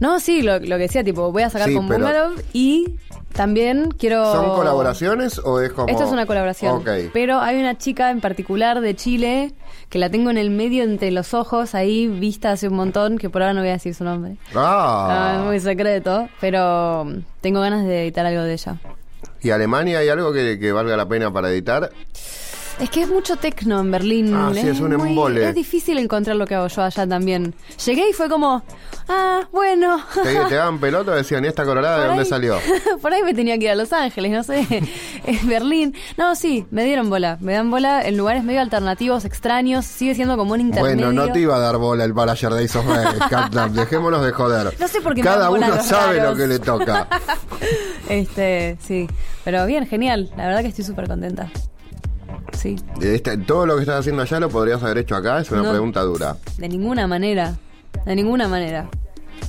[0.00, 2.96] No, sí, lo, lo que decía, tipo, voy a sacar Sí, con Bungalow y
[3.34, 4.32] también quiero...
[4.32, 5.88] ¿Son colaboraciones o es como...?
[5.88, 6.76] Esto es una colaboración.
[6.78, 6.88] Ok.
[7.12, 9.52] Pero hay una chica en particular de Chile
[9.90, 13.28] que la tengo en el medio entre los ojos, ahí vista hace un montón, que
[13.28, 14.36] por ahora no voy a decir su nombre.
[14.54, 15.42] Ah, es Ah.
[15.44, 17.06] muy secreto, pero
[17.42, 18.78] tengo ganas de editar algo de ella.
[19.42, 21.90] ¿Y Alemania hay algo que, que valga la pena para editar?
[22.80, 24.34] Es que es mucho tecno en Berlín.
[24.34, 25.48] Ah, sí, es un muy- embole.
[25.48, 27.54] Es difícil encontrar lo que hago yo allá también.
[27.84, 28.62] Llegué y fue como,
[29.08, 30.02] ah, bueno.
[30.14, 31.14] ¿Te, te daban pelota?
[31.14, 32.56] Decían, ¿y esta colorada de dónde salió?
[33.02, 34.66] Por ahí me tenía que ir a Los Ángeles, no sé,
[35.44, 35.94] Berlín.
[36.16, 37.36] No, sí, me dieron bola.
[37.40, 39.84] Me dan bola en lugares medio alternativos, extraños.
[39.84, 41.06] Sigue siendo como un intermedio.
[41.06, 42.86] Bueno, no te iba a dar bola el Paraller Days of
[43.30, 43.72] Catnap.
[43.72, 44.74] Dejémonos de joder.
[44.80, 46.32] No sé por qué me Cada dan bola uno sabe raros.
[46.32, 47.06] lo que le toca.
[48.08, 49.06] Este, sí.
[49.44, 50.30] Pero bien, genial.
[50.36, 51.50] La verdad que estoy súper contenta.
[52.52, 52.76] Sí.
[53.00, 55.70] Este, todo lo que estás haciendo allá lo podrías haber hecho acá, es una No.
[55.70, 56.36] pregunta dura.
[56.58, 57.56] De ninguna manera.
[58.06, 58.88] De ninguna manera.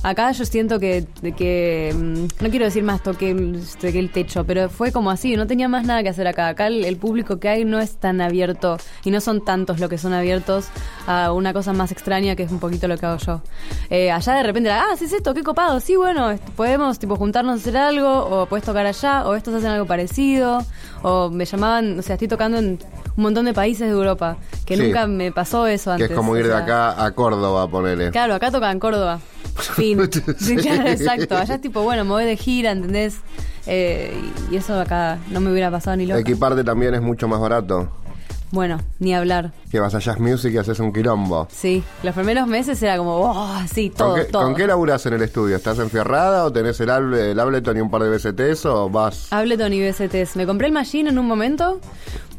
[0.02, 1.06] Acá yo siento que,
[1.36, 5.36] que mm, no quiero decir más toqué el, toqué el techo, pero fue como así,
[5.36, 6.48] no tenía más nada que hacer acá.
[6.48, 9.88] Acá el, el público que hay no es tan abierto y no son tantos los
[9.88, 10.66] que son abiertos
[11.06, 13.42] a una cosa más extraña que es un poquito lo que hago yo.
[13.90, 17.16] Eh, allá de repente, era, ah, sí, es esto, qué copado, sí, bueno, podemos tipo
[17.16, 20.64] juntarnos a hacer algo, o puedes tocar allá, o estos hacen algo parecido,
[21.02, 22.78] o me llamaban, o sea, estoy tocando en
[23.16, 24.36] un montón de países de Europa,
[24.66, 24.82] que Sí.
[24.84, 26.08] nunca me pasó eso antes.
[26.08, 28.10] que es como o ir de acá a Córdoba, ponele.
[28.10, 29.20] Claro, acá toca en Córdoba.
[29.82, 29.98] Fin.
[30.38, 31.36] Sí, claro, exacto.
[31.36, 33.16] Allá es tipo, bueno, me voy de gira, ¿entendés?
[33.66, 34.12] Eh,
[34.50, 36.20] y eso acá no me hubiera pasado ni loca.
[36.20, 37.90] Equiparte también es mucho más barato.
[38.52, 39.52] Bueno, ni hablar.
[39.70, 41.48] Que vas a Jazz Music y haces un quilombo.
[41.50, 44.42] Sí, los primeros meses era como, oh, sí, todo, ¿Con, qué, todo.
[44.42, 45.56] con qué laburás en el estudio?
[45.56, 49.32] ¿Estás enfierrada o tenés el, el Ableton y un par de BCTs o vas...?
[49.32, 50.36] Ableton y BCTs.
[50.36, 51.80] Me compré el Machine en un momento,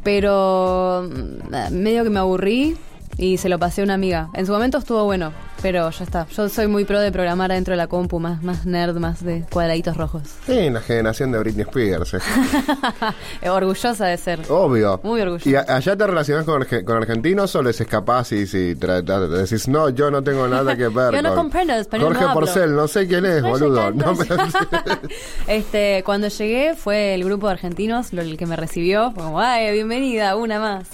[0.03, 2.77] pero mm, medio que me aburrí
[3.17, 4.29] y se lo pasé a una amiga.
[4.33, 5.31] En su momento estuvo bueno,
[5.61, 6.27] pero ya está.
[6.35, 9.45] Yo soy muy pro de programar adentro de la compu, más, más nerd, más de
[9.51, 10.23] cuadraditos rojos.
[10.45, 12.15] Sí, la generación de Britney Spears.
[12.15, 12.19] eh.
[13.49, 14.39] Orgullosa de ser.
[14.49, 14.99] Obvio.
[15.03, 15.49] Muy orgullosa.
[15.49, 19.89] ¿Y a- allá te relacionás con, con argentinos o les escapás y si decís, no,
[19.89, 22.39] yo no tengo nada que ver Yo no con comprendo español, Jorge no hablo".
[22.41, 23.91] Porcel, no sé quién es, No boludo.
[23.91, 24.25] No me-
[25.47, 29.39] este, cuando llegué fue el grupo de argentinos lo- el que me recibió, fue como,
[29.39, 30.87] ay, bienvenida, una más.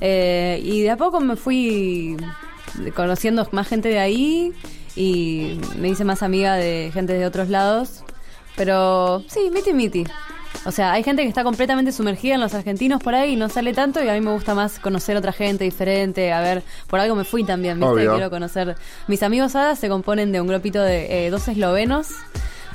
[0.00, 2.16] Eh, y de a poco me fui
[2.94, 4.52] conociendo más gente de ahí
[4.96, 8.04] y me hice más amiga de gente de otros lados.
[8.56, 10.04] Pero sí, miti miti.
[10.66, 13.48] O sea, hay gente que está completamente sumergida en los argentinos por ahí y no
[13.48, 17.00] sale tanto y a mí me gusta más conocer otra gente diferente, a ver, por
[17.00, 17.92] algo me fui también, ¿viste?
[17.92, 18.12] Obvio.
[18.14, 18.76] Quiero conocer.
[19.06, 22.08] Mis amigos hadas se componen de un grupito de eh, dos eslovenos,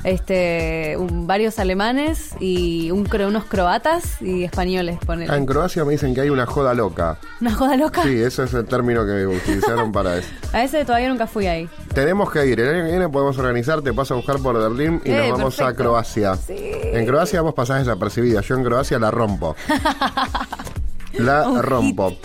[0.04, 5.30] este, un- varios alemanes y un, unos croatas y españoles, ponen.
[5.30, 7.18] Ah, en Croacia me dicen que hay una joda loca.
[7.40, 8.02] Una joda loca.
[8.02, 10.28] Sí, ese es el término que utilizaron para eso.
[10.52, 11.68] A ese todavía nunca fui ahí.
[11.94, 12.60] Tenemos que ir.
[12.60, 15.38] El año que viene podemos organizar, te paso a buscar por Berlín y Eh, nos
[15.38, 15.74] vamos a.
[15.74, 16.34] Croacia.
[16.36, 16.54] Sí.
[16.58, 18.40] En Croacia vos pasás desapercibida.
[18.40, 19.54] Yo en Croacia la rompo.
[21.14, 22.16] la rompo.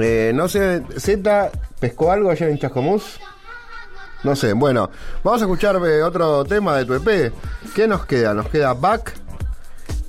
[0.00, 1.50] Eh, no sé, Z,
[1.80, 3.18] ¿pescó algo allá en Chascomús?
[4.22, 4.90] No sé, bueno,
[5.24, 7.32] vamos a escuchar eh, otro tema de tu EP.
[7.74, 8.34] ¿Qué nos queda?
[8.34, 9.14] Nos queda Back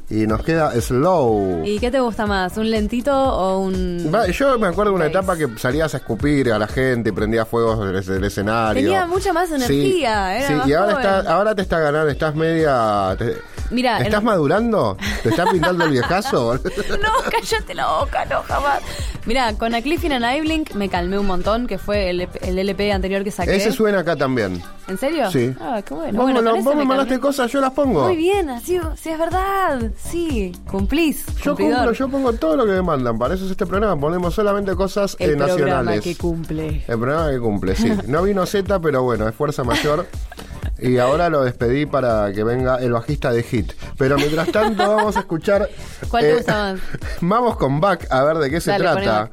[0.10, 1.64] y nos queda Slow.
[1.66, 2.58] ¿Y qué te gusta más?
[2.58, 4.12] ¿Un lentito o un.?
[4.14, 7.12] Va, Yo me acuerdo de una etapa que salías a escupir a la gente y
[7.14, 8.82] prendías fuegos del, del escenario.
[8.84, 11.08] Tenía mucha más Sí, energía, era sí, más y ahora, joven.
[11.08, 13.16] está, ahora te está ganando, estás media...
[13.18, 13.38] te-
[13.72, 14.98] Mira, ¿Estás el- madurando?
[15.24, 16.56] ¿Te está pintando el viejazo?
[17.02, 18.82] No, cállate la boca, no, jamás.
[19.26, 23.24] Mira, con Acliffin and Iblink me calmé un montón, que fue el, el LP anterior
[23.24, 23.56] que saqué.
[23.56, 24.62] Ese suena acá también.
[24.88, 25.30] ¿En serio?
[25.32, 25.54] Sí.
[25.62, 26.18] Ah, qué bueno.
[26.22, 28.04] Vos, bueno, lo- vos me mandaste cosas, yo las pongo.
[28.08, 29.80] Muy bien, así, sí, es verdad.
[30.04, 31.26] Sí, cumplís.
[31.44, 31.76] Yo cumplidor.
[31.78, 33.18] cumplo, yo pongo todo lo que me mandan.
[33.18, 34.00] Para eso es este programa.
[34.00, 36.02] Ponemos solamente cosas El eh, programa nacionales.
[36.04, 36.84] que cumple.
[36.88, 37.92] El programa que cumple, sí.
[38.08, 40.08] No vino Z, pero bueno, es fuerza mayor.
[40.82, 43.74] Y ahora lo despedí para que venga el bajista de Hit.
[43.98, 45.70] Pero mientras tanto vamos a escuchar...
[46.10, 46.44] ¿Cuál eh?
[47.22, 49.30] Vamos con Back a ver de qué se Dale, trata.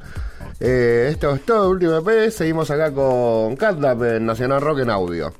[0.59, 2.29] Eh, esto es todo, último EP.
[2.31, 5.33] Seguimos acá con Catlap en Nacional Rock en audio.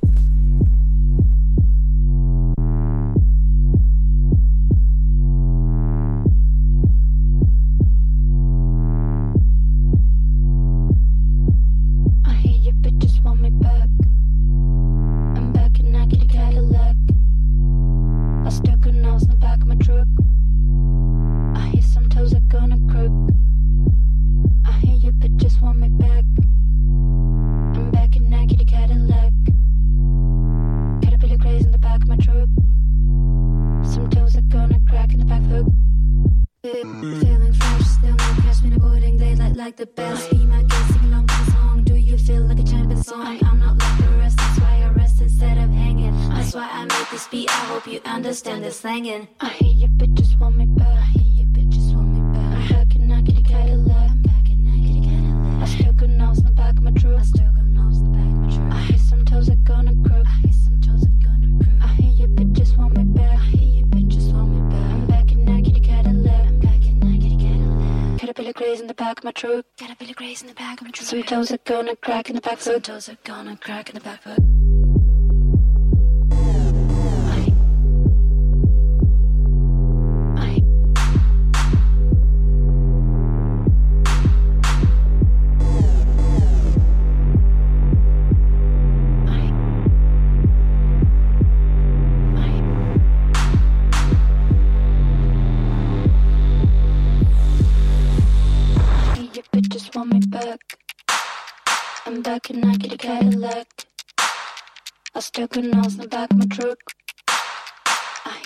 [72.42, 72.84] The back foot.
[72.84, 74.79] Toes are gonna crack in the back foot.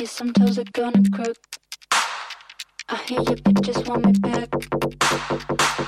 [0.04, 1.38] I hear some toes are gonna crook.
[2.90, 4.50] I hear you bitches want me back.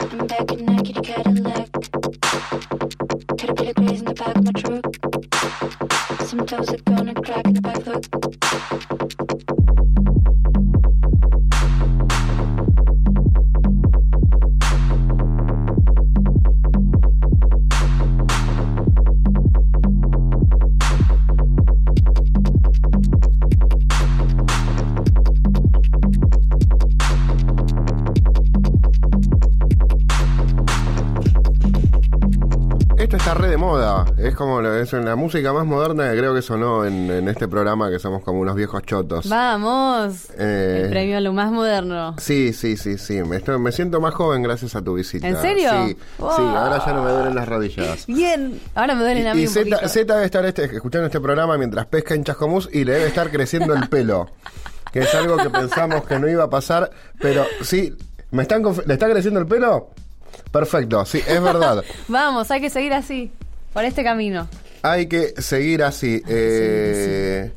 [0.09, 1.69] I'm back and I get a Cadillac.
[3.37, 4.85] Caterpillar graze in the back of my truck.
[6.27, 8.44] Some toes are gonna crack in the back hook.
[33.25, 34.05] Está re de moda.
[34.19, 37.47] Es como la, es la música más moderna que creo que sonó en, en este
[37.47, 39.27] programa que somos como unos viejos chotos.
[39.27, 40.27] Vamos.
[40.37, 42.13] Eh, El premio a lo más moderno.
[42.19, 43.23] Sí, sí, sí, sí.
[43.23, 45.27] Me, estoy- me siento más joven gracias a tu visita.
[45.27, 45.71] ¿En serio?
[45.87, 48.05] Sí, sí, ahora ya no me duelen las rodillas.
[48.05, 48.59] Bien.
[48.75, 49.53] Ahora me duelen a mí Y, y un
[49.89, 53.31] Z, debe estar este- escuchando este programa mientras pesca en Chascomús y le debe estar
[53.31, 54.29] creciendo el pelo.
[54.93, 57.91] Que es algo que pensamos que no iba a pasar, pero sí.
[58.31, 59.89] ¿Me están ¿Le está creciendo el pelo?
[60.51, 61.83] Perfecto, sí, es verdad.
[62.07, 63.31] Vamos, hay que seguir así.
[63.73, 64.47] Por este camino.
[64.83, 66.21] Hay que seguir así.
[66.27, 67.51] Eh,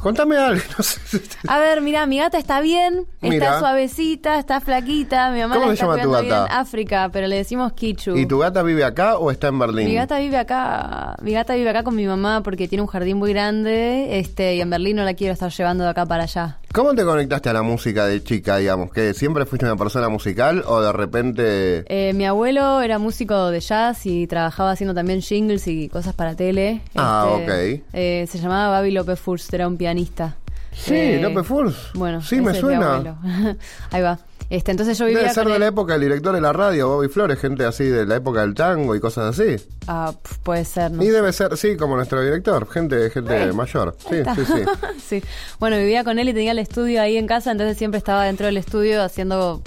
[0.00, 0.62] Contame algo.
[0.78, 1.20] No sé.
[1.46, 3.36] A ver, mira, mi gata está bien, Mira.
[3.46, 5.30] está suavecita, está flaquita.
[5.30, 6.22] Mi mamá ¿Cómo la se llama tu gata?
[6.22, 6.36] bien.
[6.50, 8.16] África, pero le decimos Kichu.
[8.16, 9.86] ¿Y tu gata vive acá o está en Berlín?
[9.86, 13.18] Mi gata vive acá, mi gata vive acá con mi mamá porque tiene un jardín
[13.18, 16.58] muy grande, este, y en Berlín no la quiero estar llevando de acá para allá.
[16.72, 18.92] ¿Cómo te conectaste a la música de chica, digamos?
[18.92, 21.84] ¿Que siempre fuiste una persona musical o de repente...
[21.88, 26.36] Eh, mi abuelo era músico de jazz y trabajaba haciendo también jingles y cosas para
[26.36, 26.80] tele.
[26.94, 27.82] Ah, Este, ok.
[27.92, 30.36] eh, se llamaba Babi López Furst, era un pianista.
[30.70, 31.94] Sí, Eh, López Furst.
[31.94, 33.16] Bueno, Sí, me suena.
[33.90, 34.20] Ahí va.
[34.50, 37.08] Este, entonces yo vivía Debe ser de la época del director de la radio, Bobby
[37.08, 39.64] Flores, gente así de la época del tango y cosas así.
[39.86, 40.12] Ah,
[40.42, 41.12] puede ser, no y sé.
[41.12, 43.96] debe ser, sí, como nuestro director, gente, gente mayor.
[44.08, 44.62] Sí, sí, sí.
[45.20, 45.22] Sí.
[45.60, 48.46] Bueno, vivía con él y tenía el estudio ahí en casa, entonces siempre estaba dentro
[48.46, 49.62] del estudio haciendo.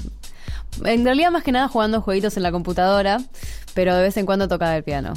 [0.83, 3.19] En realidad, más que nada jugando jueguitos en la computadora,
[3.73, 5.13] pero de vez en cuando tocaba el piano.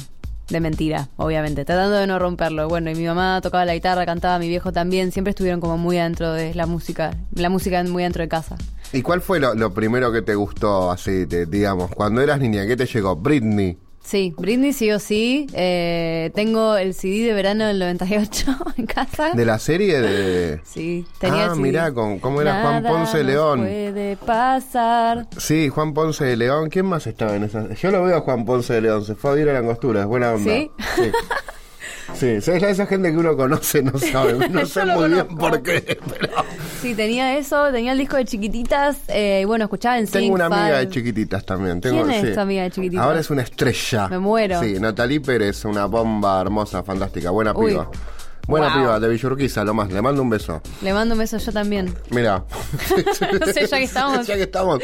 [0.47, 2.69] De mentira, obviamente, tratando de no romperlo.
[2.69, 5.97] Bueno, y mi mamá tocaba la guitarra, cantaba, mi viejo también, siempre estuvieron como muy
[5.97, 8.55] adentro de la música, la música muy dentro de casa.
[8.93, 12.65] ¿Y cuál fue lo, lo primero que te gustó, así, te- digamos, cuando eras niña?
[12.65, 13.15] ¿Qué te llegó?
[13.15, 13.77] Britney.
[14.03, 15.47] Sí, Britney sí o sí.
[15.51, 19.31] Eh, tengo el CD de verano del 98 en casa.
[19.33, 20.61] ¿De la serie de...?
[20.63, 21.61] Sí, tenía Ah, el CD.
[21.61, 23.59] mirá, con- cómo era Juan Ponce nos León.
[23.59, 25.27] puede pasar.
[25.37, 26.69] Sí, Juan Ponce de León.
[26.69, 27.73] ¿Quién más estaba en esa?
[27.73, 29.03] Yo lo veo a Juan Ponce de León.
[29.03, 29.99] Se fue a vivir a la angostura.
[29.99, 30.53] Es buena onda.
[30.53, 30.71] ¿Sí?
[32.15, 32.27] Sí.
[32.27, 34.33] Esa gente que uno conoce no sabe.
[34.49, 35.37] No sé muy bien conozco.
[35.37, 36.29] por qué, pero...
[36.81, 40.45] Sí, tenía eso, tenía el disco de chiquititas, eh, y bueno, escuchaba en Tengo una
[40.45, 41.81] amiga de chiquititas también.
[41.81, 42.33] Tengo, ¿Quién es sí.
[42.33, 43.05] tu amiga de chiquititas?
[43.05, 44.07] Ahora es una estrella.
[44.09, 44.61] Me muero.
[44.61, 47.71] Sí, Natalie Pérez, una bomba hermosa, fantástica, buena Uy.
[47.71, 47.89] piba.
[48.47, 48.77] Buena Wow.
[48.81, 49.91] piba, de Villurquiza, lo más.
[49.91, 50.61] Le mando un beso.
[50.81, 51.93] Le mando un beso yo también.
[52.11, 52.45] Mira.
[53.39, 54.25] No sé, ya que estamos.
[54.25, 54.79] ya que estamos.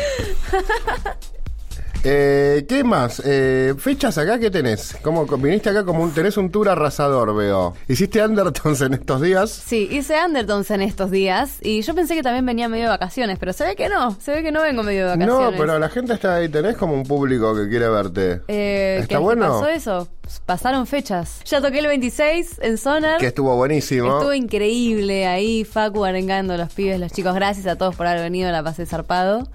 [2.06, 3.22] Eh, ¿Qué más?
[3.26, 4.98] Eh, ¿Fechas acá qué tenés?
[5.02, 7.76] ¿Cómo, viniste acá como un, tenés un tour arrasador, veo.
[7.88, 9.50] ¿Hiciste Undertones en estos días?
[9.52, 13.40] Sí, hice Undertones en estos días y yo pensé que también venía medio de vacaciones,
[13.40, 15.52] pero se ve que no, se ve que no vengo medio de vacaciones.
[15.52, 18.42] No, pero la gente está ahí, tenés como un público que quiere verte.
[18.50, 19.48] Eh, ¿Está ¿qué- bueno?
[19.48, 20.10] pasó eso?
[20.46, 21.42] Pasaron fechas.
[21.46, 23.20] Ya toqué el 26 en Sonar.
[23.20, 24.18] Que estuvo buenísimo.
[24.18, 27.36] Estuvo increíble ahí, Facu arengando los pibes, los chicos.
[27.36, 29.48] Gracias a todos por haber venido, la pasé zarpado.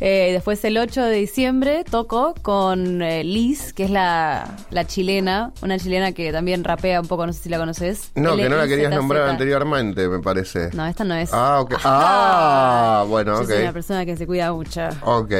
[0.00, 5.52] Eh, después el 8 de diciembre toco con eh, Liz, que es la, la chilena,
[5.62, 8.10] una chilena que también rapea un poco, no sé si la conoces.
[8.16, 10.70] No, que no la querías nombrar anteriormente, me parece.
[10.72, 11.30] No, esta no es.
[11.32, 11.74] Ah, ok.
[11.84, 13.46] Ah, bueno, Yo ok.
[13.48, 14.80] soy una persona que se cuida mucho.
[15.02, 15.32] Ok.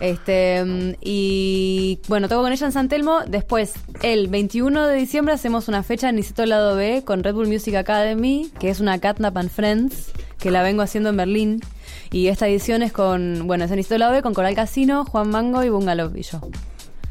[0.00, 3.20] Este, y bueno, toco con ella en San Telmo.
[3.26, 3.72] Después,
[4.02, 7.74] el 21 de diciembre, hacemos una fecha en Niceto Lado B con Red Bull Music
[7.76, 11.62] Academy, que es una Catnap and Friends, que la vengo haciendo en Berlín.
[12.10, 15.68] Y esta edición es con, bueno, es en B con Coral Casino, Juan Mango y
[15.68, 16.40] Bungalow y yo.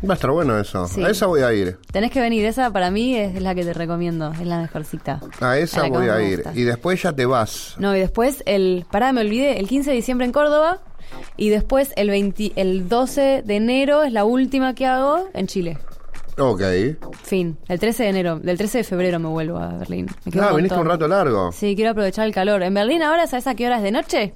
[0.03, 0.87] Va a estar bueno eso.
[0.87, 1.03] Sí.
[1.03, 1.77] A esa voy a ir.
[1.91, 5.21] Tenés que venir, esa para mí es la que te recomiendo, es la mejorcita.
[5.39, 6.43] A esa voy a ir.
[6.55, 7.75] Y después ya te vas.
[7.77, 8.85] No, y después el.
[8.91, 9.59] Pará, me olvidé.
[9.59, 10.79] El 15 de diciembre en Córdoba.
[11.37, 15.77] Y después el, 20, el 12 de enero es la última que hago en Chile.
[16.37, 16.61] Ok.
[17.23, 17.57] Fin.
[17.67, 18.39] El 13 de enero.
[18.39, 20.07] Del 13 de febrero me vuelvo a Berlín.
[20.25, 21.51] Me Ah, viniste un rato largo.
[21.51, 22.63] Sí, quiero aprovechar el calor.
[22.63, 24.33] En Berlín ahora, ¿sabes a qué horas de noche?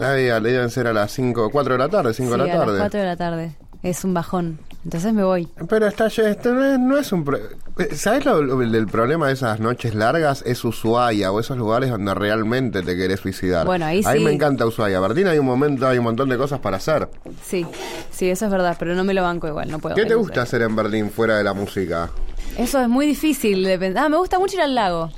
[0.00, 2.54] Ahí le deben ser a las 5, 4 de la tarde, 5 sí, de la
[2.54, 2.72] a tarde.
[2.72, 3.52] las 4 de la tarde.
[3.82, 4.58] Es un bajón.
[4.84, 5.48] Entonces me voy.
[5.68, 7.24] Pero está, esto no es, no es un...
[7.24, 7.38] pro-
[7.94, 10.42] ¿Sabes lo, lo- el problema de esas noches largas?
[10.46, 13.66] Es Ushuaia o esos lugares donde realmente te querés suicidar.
[13.66, 14.20] Bueno, ahí sí.
[14.24, 15.00] me encanta Ushuaia.
[15.00, 17.08] Berlín hay un momento, hay un montón de cosas para hacer.
[17.46, 17.66] Sí,
[18.10, 19.94] sí, eso es verdad, pero no me lo banco igual, no puedo.
[19.96, 22.10] ¿Qué te gusta hacer en Berlín fuera de la música?
[22.58, 24.04] Eso es muy difícil de pensar.
[24.04, 25.10] Ah, me gusta mucho ir al lago.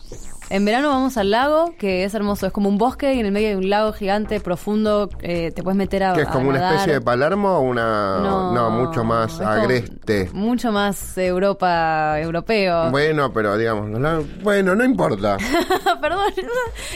[0.49, 2.47] En verano vamos al lago, que es hermoso.
[2.47, 5.09] Es como un bosque y en el medio hay un lago gigante, profundo.
[5.21, 6.13] eh, te puedes meter a.
[6.13, 6.75] ¿Qué es a como una nadar.
[6.75, 8.19] especie de Palermo o una...
[8.21, 10.31] No, mucho más agreste.
[10.33, 12.91] Mucho más Europa, europeo.
[12.93, 13.89] Bueno, pero digamos...
[13.99, 15.37] no- Bueno, no importa.
[16.01, 16.21] Perdón.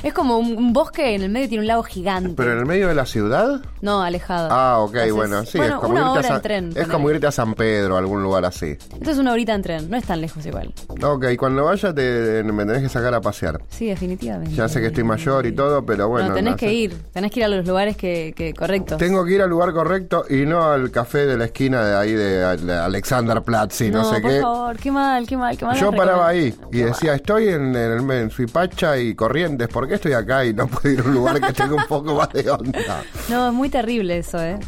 [0.04, 2.34] Es como un, un bosque en el medio tiene un lago gigante.
[2.36, 3.60] ¿Pero en el medio de la ciudad?
[3.80, 4.48] No, alejado.
[4.52, 5.44] Ah, ok, Entonces, bueno.
[5.44, 6.72] Sí, bueno, es como una a hora San- en tren.
[6.76, 8.76] Es como irte a San Pedro, algún lugar así.
[8.92, 10.72] Esto es una horita en tren, no es tan lejos igual.
[11.02, 13.39] Ok, cuando vaya te, me tenés que sacar a pasear.
[13.68, 14.54] Sí, definitivamente.
[14.54, 16.28] Ya sé que estoy mayor y todo, pero bueno.
[16.28, 16.72] no, tenés no que sé.
[16.74, 18.98] ir, tenés que ir a los lugares que, que correctos.
[18.98, 22.12] Tengo que ir al lugar correcto y no al café de la esquina de ahí
[22.12, 24.40] de, de Alexanderplatz y no, sé por qué.
[24.40, 25.78] favor, qué mal, qué mal, qué mal.
[25.78, 27.16] Yo paraba ahí y Qué decía, mal.
[27.20, 31.00] estoy en, en, en Suipacha y Corrientes, ¿por qué estoy acá y no puedo ir
[31.00, 33.02] a un lugar que tenga un poco más de onda?
[33.28, 34.58] No, es muy terrible eso, ¿eh?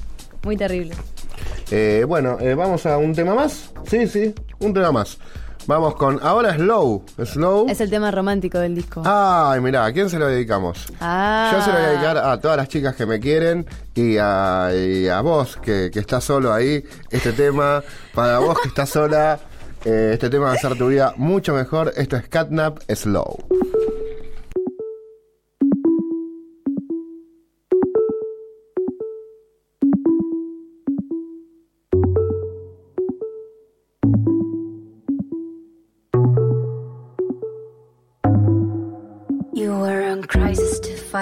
[0.45, 0.95] Muy terrible.
[1.71, 3.71] Eh, bueno, eh, vamos a un tema más.
[3.87, 5.19] Sí, sí, un tema más.
[5.67, 7.05] Vamos con ahora Slow.
[7.25, 7.69] Slow.
[7.69, 9.03] Es el tema romántico del disco.
[9.05, 10.93] Ay, mirá, ¿a quién se lo dedicamos?
[11.01, 11.51] Ah.
[11.53, 14.71] Yo se lo voy a dedicar a todas las chicas que me quieren y a,
[14.75, 16.85] y a vos que, que estás solo ahí.
[17.11, 17.83] Este tema,
[18.15, 19.39] para vos que estás sola,
[19.85, 21.93] eh, este tema va a hacer tu vida mucho mejor.
[21.97, 23.47] Esto es Catnap Slow.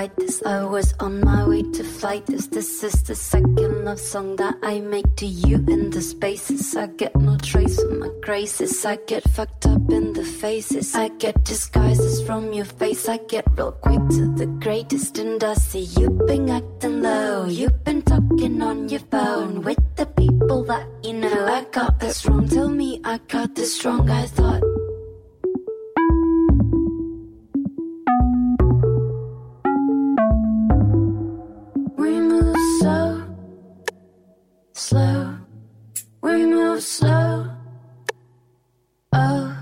[0.01, 0.43] Fight this.
[0.47, 2.47] I was on my way to fight this.
[2.47, 6.75] This is the second love song that I make to you in the spaces.
[6.75, 8.85] I get no trace of my graces.
[8.87, 10.95] I get fucked up in the faces.
[10.95, 13.11] I get disguises from your face.
[13.11, 15.19] I get real quick to the greatest.
[15.19, 17.45] And I see you've been acting low.
[17.45, 21.45] You've been talking on your phone with the people that you know.
[21.59, 22.49] I got this wrong.
[22.49, 24.09] Tell me I got this wrong.
[24.09, 24.70] I thought.
[34.91, 35.37] Slow.
[36.21, 37.47] We move slow.
[39.13, 39.57] Oh,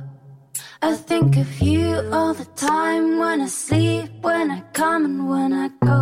[0.80, 5.52] I think of you all the time when I sleep, when I come, and when
[5.52, 6.00] I go.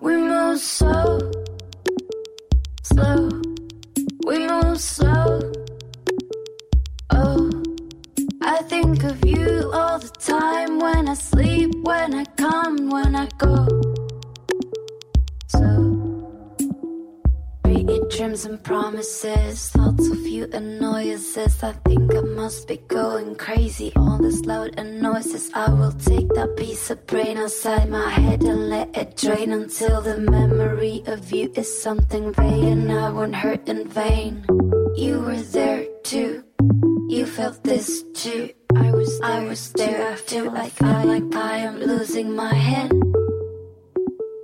[0.00, 1.18] We move slow,
[2.84, 3.28] slow.
[4.28, 5.40] We move slow.
[7.10, 7.50] Oh.
[8.42, 13.26] I think of you all the time when I sleep, when I come, when I
[13.38, 14.05] go.
[18.10, 21.62] Dreams and promises, thoughts of you and noises.
[21.62, 23.92] I think I must be going crazy.
[23.96, 25.50] All this loud and noises.
[25.54, 30.00] I will take that piece of brain outside my head and let it drain until
[30.00, 34.44] the memory of you is something and I won't hurt in vain.
[34.96, 36.44] You were there too.
[37.08, 38.50] You felt this too.
[38.74, 40.12] I was I was there.
[40.12, 42.92] I feel like I like I am losing my head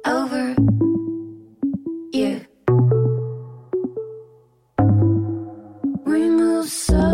[0.07, 0.55] over
[6.65, 7.12] so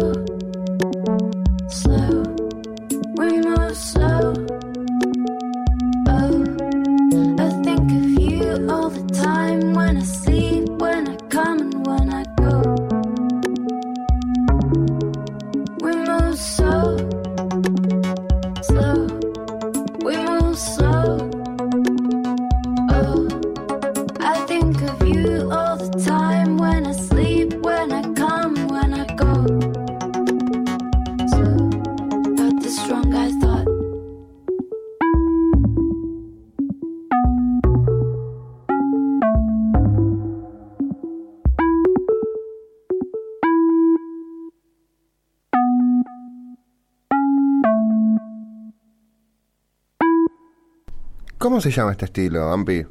[51.58, 52.86] ¿Cómo se llama este estilo, Ampi?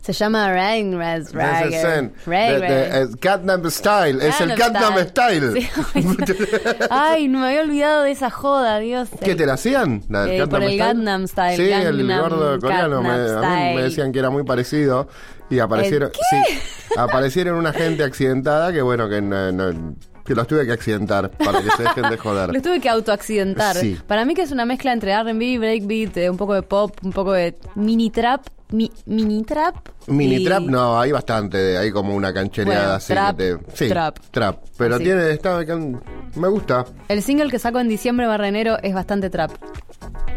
[0.00, 2.12] Se llama Rain Raz Ese es Zen.
[2.26, 4.20] Ray De- de- es Gangnam Style.
[4.26, 5.52] Es el Gangnam Style.
[6.90, 9.08] Ay, no me había olvidado de esa joda, Dios.
[9.22, 10.02] ¿Qué te la hacían?
[10.08, 12.98] ¿La del Eh, por el Gangnam Style, Sí, el gordo coreano.
[12.98, 15.06] A mí me decían que era muy parecido.
[15.48, 16.10] Y aparecieron.
[16.12, 16.58] Sí,
[16.96, 19.94] aparecieron una gente accidentada que, bueno, que, no-
[20.28, 22.50] que los tuve que accidentar para que se dejen de joder.
[22.52, 23.74] Los tuve que autoaccidentar.
[23.76, 23.98] Sí.
[24.06, 27.12] Para mí que es una mezcla entre R&B, breakbeat, eh, un poco de pop, un
[27.12, 29.74] poco de mini trap, mi- mini trap.
[30.06, 33.12] Mini y- trap, no, hay bastante, hay como una canchereada Bueno, así.
[33.12, 34.18] trap, te- sí, trap.
[34.30, 34.58] trap.
[34.76, 35.04] Pero Así.
[35.04, 35.58] tiene, está,
[36.36, 36.84] me gusta.
[37.08, 39.50] El single que saco en diciembre barra enero es bastante trap.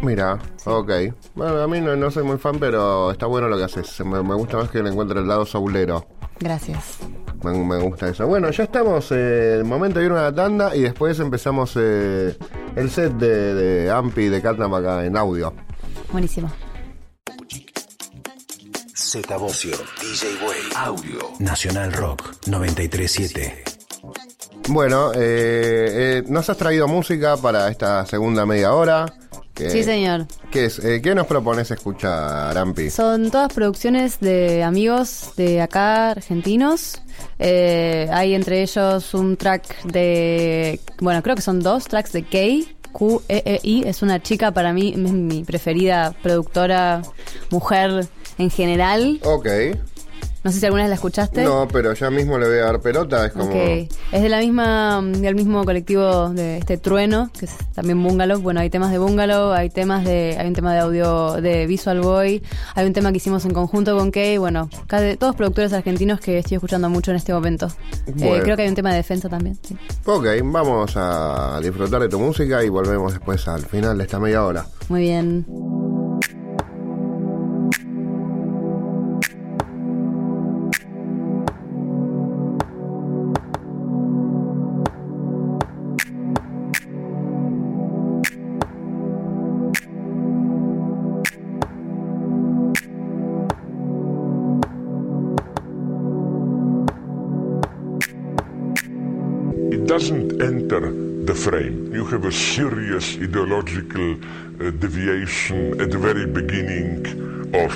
[0.02, 0.92] Mira, ok.
[1.36, 4.00] Bueno, a mí no, no soy muy fan, pero está bueno lo que haces.
[4.06, 6.08] Me, me gusta más que le encuentre el lado soulero.
[6.42, 6.98] Gracias.
[7.44, 8.28] Me, me gusta eso.
[8.28, 9.12] Bueno, ya estamos.
[9.12, 12.36] Eh, el momento de ir a una tanda y después empezamos eh,
[12.76, 15.54] el set de, de Ampi de Catnap acá en audio.
[16.12, 16.52] Buenísimo.
[18.94, 23.64] Z Bocio, DJ Way, Audio, Nacional Rock 937.
[24.70, 29.06] Bueno, eh, eh, nos has traído música para esta segunda media hora.
[29.66, 30.26] Que- Sí, señor.
[30.52, 30.80] ¿Qué es?
[30.80, 32.90] Eh, ¿Qué nos propones escuchar, Ampi?
[32.90, 37.02] Son todas producciones de amigos de acá, argentinos.
[37.40, 40.80] Eh, hay entre ellos un track de.
[41.00, 42.76] Bueno, creo que son dos tracks de Kay.
[42.92, 43.84] Q-E-E-I.
[43.88, 47.02] Es una chica para mí, es mi preferida productora,
[47.50, 48.06] mujer
[48.38, 49.20] en general.
[49.24, 49.48] Ok.
[50.44, 51.44] No sé si alguna vez la escuchaste.
[51.44, 53.26] No, pero ya mismo le voy a dar pelota.
[53.28, 53.46] Es como.
[53.46, 53.56] Ok.
[54.12, 58.42] Es de la misma, del mismo colectivo de este Trueno, que es también Bungalow.
[58.42, 62.02] Bueno, hay temas de Bungalow, hay temas de, hay un tema de audio de Visual
[62.02, 62.42] Boy,
[62.74, 64.38] hay un tema que hicimos en conjunto con Kay.
[64.38, 67.68] Bueno, casi todos productores argentinos que estoy escuchando mucho en este momento.
[68.08, 69.58] Eh, creo que hay un tema de defensa también.
[69.62, 69.78] sí.
[70.06, 74.44] Ok, vamos a disfrutar de tu música y volvemos después al final de esta media
[74.44, 74.66] hora.
[74.90, 76.01] Muy bien.
[100.42, 100.92] Enter
[101.26, 101.94] the frame.
[101.94, 107.06] You have a serious ideological uh, deviation at the very beginning
[107.54, 107.74] of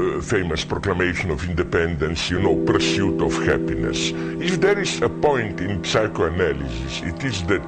[0.00, 4.10] uh, famous proclamation of independence, you know, pursuit of happiness.
[4.40, 7.64] If there is a point in psychoanalysis, it is that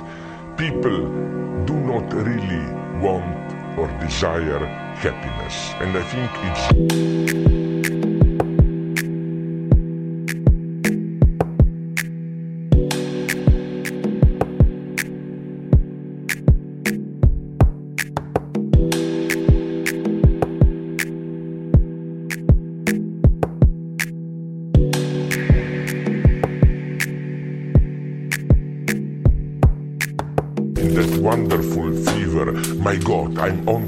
[0.56, 0.98] people
[1.64, 2.64] do not really
[3.00, 3.46] want
[3.78, 4.64] or desire
[4.96, 5.72] happiness.
[5.80, 7.65] And I think it's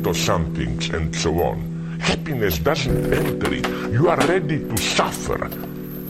[0.09, 2.01] I'm something, and so on.
[2.01, 3.93] Happiness doesn't enter it.
[3.93, 5.51] You are ready to suffer.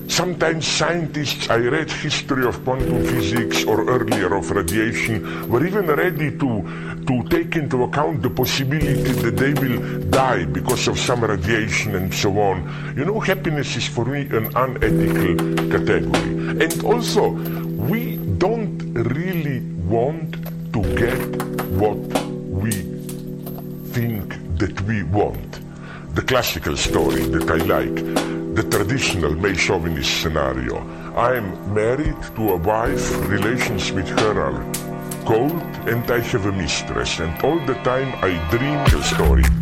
[0.06, 6.30] Sometimes scientists, I read history of quantum physics or earlier of radiation, were even ready
[6.30, 11.96] to, to take into account the possibility that they will die because of some radiation
[11.96, 12.94] and so on.
[12.96, 15.34] You know, happiness is for me an unethical
[15.74, 16.62] category.
[16.62, 18.17] And also, we
[26.28, 27.94] classical story that I like,
[28.54, 30.76] the traditional May chauvinist scenario.
[31.16, 34.62] I'm married to a wife, relations with her are
[35.24, 39.57] cold and I have a mistress, and all the time I dream the story.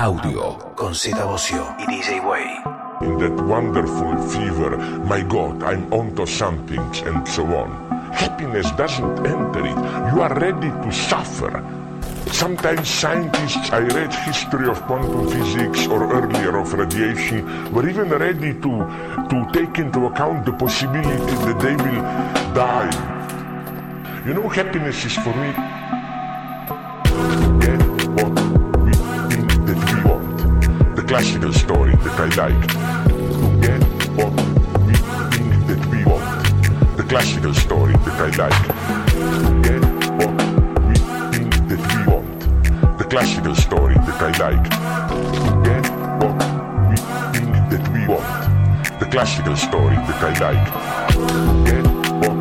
[0.00, 0.94] Audio con
[1.26, 2.46] Bocio y DJ Way.
[3.02, 7.68] In that wonderful fever, my God, I'm onto something, and so on.
[8.10, 9.76] Happiness doesn't enter it.
[10.14, 11.62] You are ready to suffer.
[12.32, 18.54] Sometimes scientists, I read history of quantum physics or earlier of radiation, were even ready
[18.54, 18.72] to,
[19.28, 22.00] to take into account the possibility that they will
[22.54, 22.88] die.
[24.26, 25.52] You know, happiness is for me
[27.60, 27.79] get
[31.10, 32.68] classical story that I like.
[32.68, 33.82] To get
[34.14, 34.30] what
[34.86, 34.94] we
[35.34, 36.96] think that we want.
[36.96, 38.62] The classical story that I like.
[39.10, 39.82] To get
[40.20, 40.34] what
[40.86, 40.94] we
[41.32, 42.40] think that we want.
[42.98, 44.64] The classical story that I like.
[45.42, 45.84] To get
[46.22, 46.38] what
[46.90, 46.96] we
[47.34, 49.00] think that we want.
[49.00, 50.66] The classical story that I like.
[51.10, 51.86] To get
[52.22, 52.38] what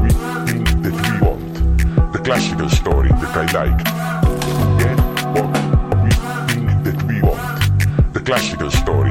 [0.00, 0.10] we
[0.46, 2.12] think that we want.
[2.12, 4.01] The classical story that I like
[8.24, 9.10] Classical story.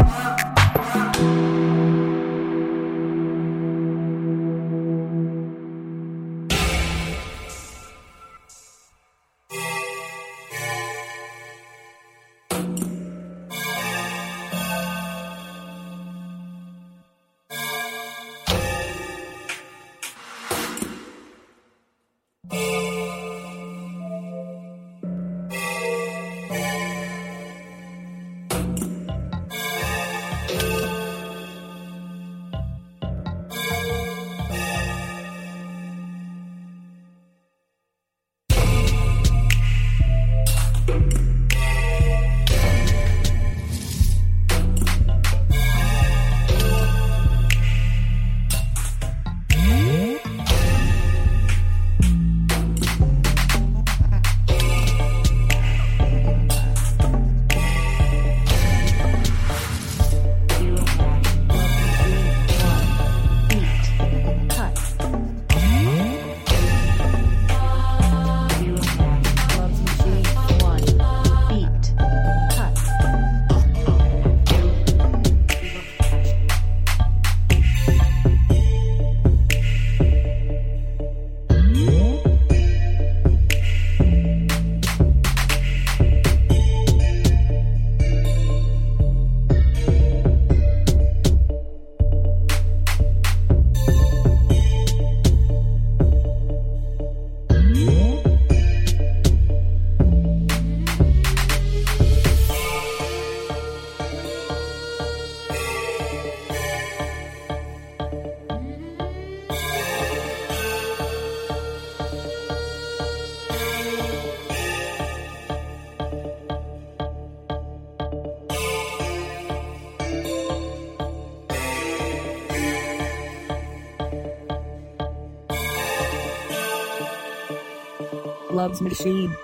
[128.61, 129.35] Love's Machine.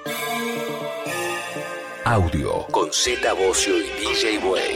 [2.06, 4.67] Audio con Z Bocio y DJ Way.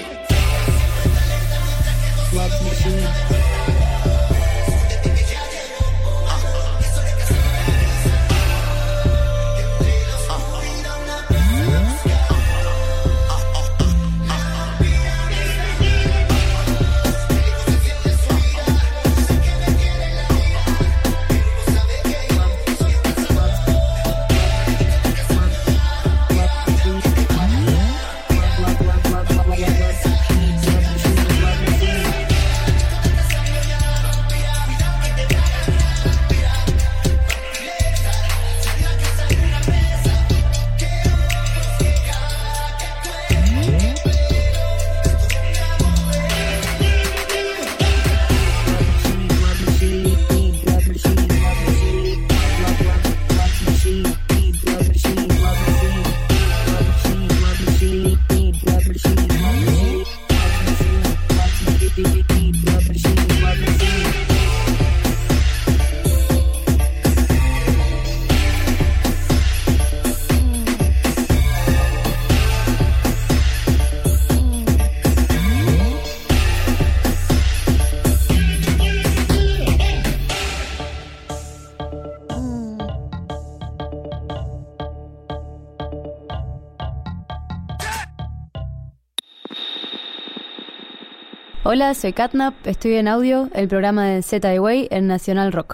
[91.73, 95.70] Hola, soy Catnap, estoy en audio, el programa de Z Way en Nacional Rock.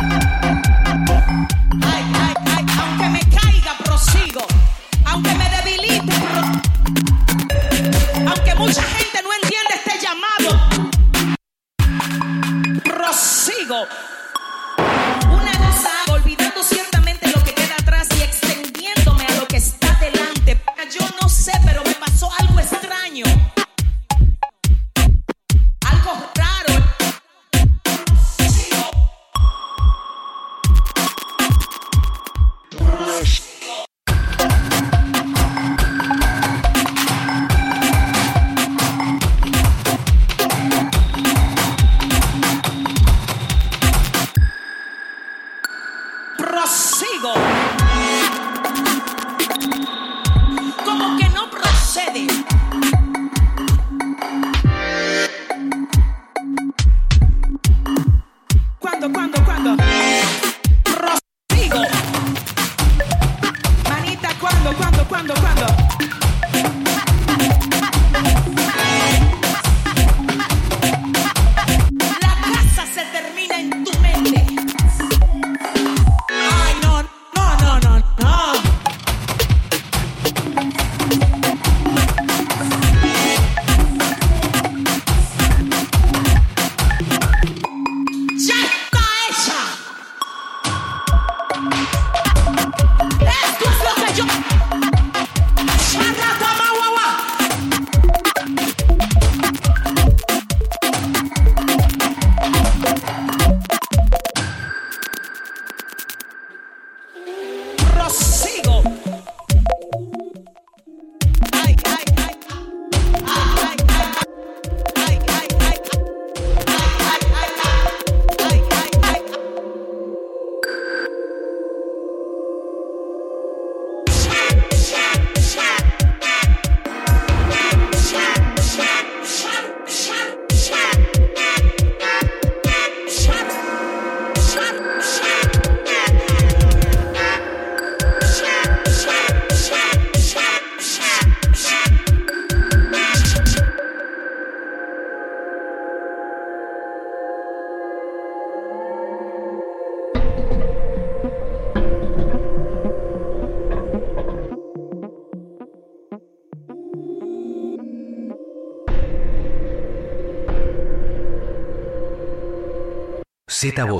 [0.00, 0.27] Ay,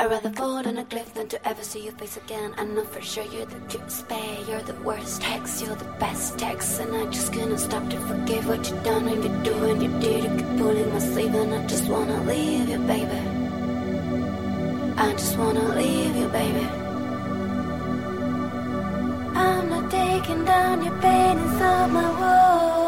[0.00, 2.54] I'd rather fall on a cliff than to ever see your face again.
[2.56, 6.38] I know for sure you're the cutest bae, you're the worst hex, you're the best
[6.38, 9.82] text, and I just cannot stop to forgive what you done and you do and
[9.82, 10.24] you did.
[10.24, 13.20] You keep pulling my sleeve, and I just wanna leave you, baby.
[14.96, 16.66] I just wanna leave you, baby.
[19.36, 22.79] I'm not taking down your paintings on my wall.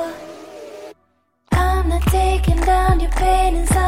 [3.22, 3.81] pain inside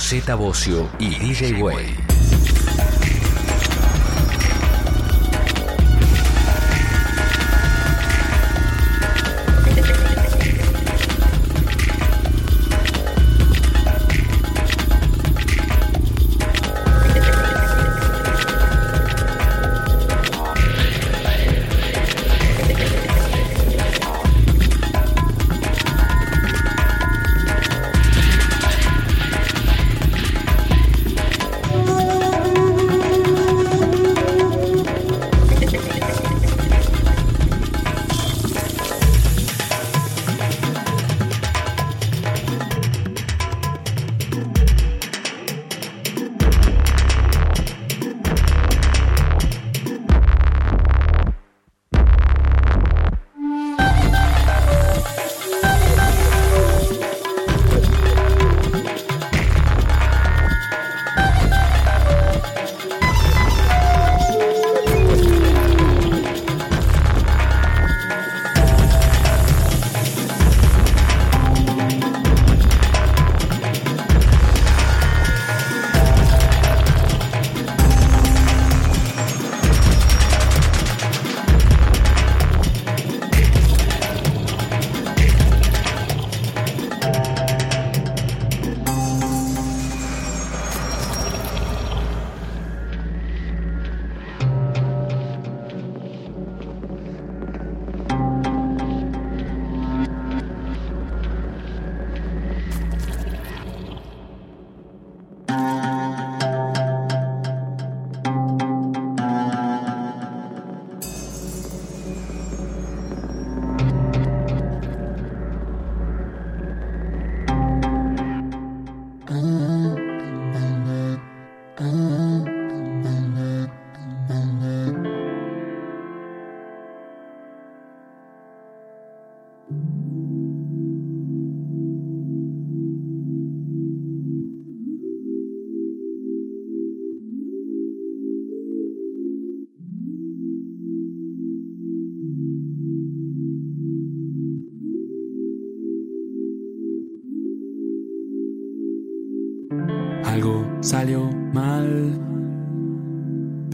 [0.00, 1.99] Z Bocio y DJ Way.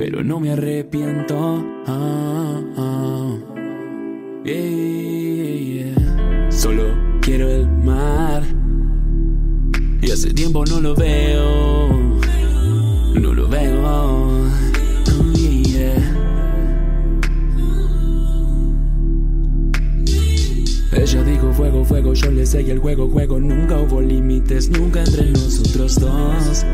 [0.08, 1.64] Pero no me arrepiento.
[1.84, 3.36] Ah, ah.
[6.48, 6.84] Solo
[7.20, 8.44] quiero el mar
[10.00, 11.88] y hace tiempo no lo veo,
[13.16, 14.46] no lo veo.
[20.92, 23.40] Ella dijo fuego, fuego, yo le seguí el juego, juego.
[23.40, 26.64] Nunca hubo límites, nunca entre nosotros dos.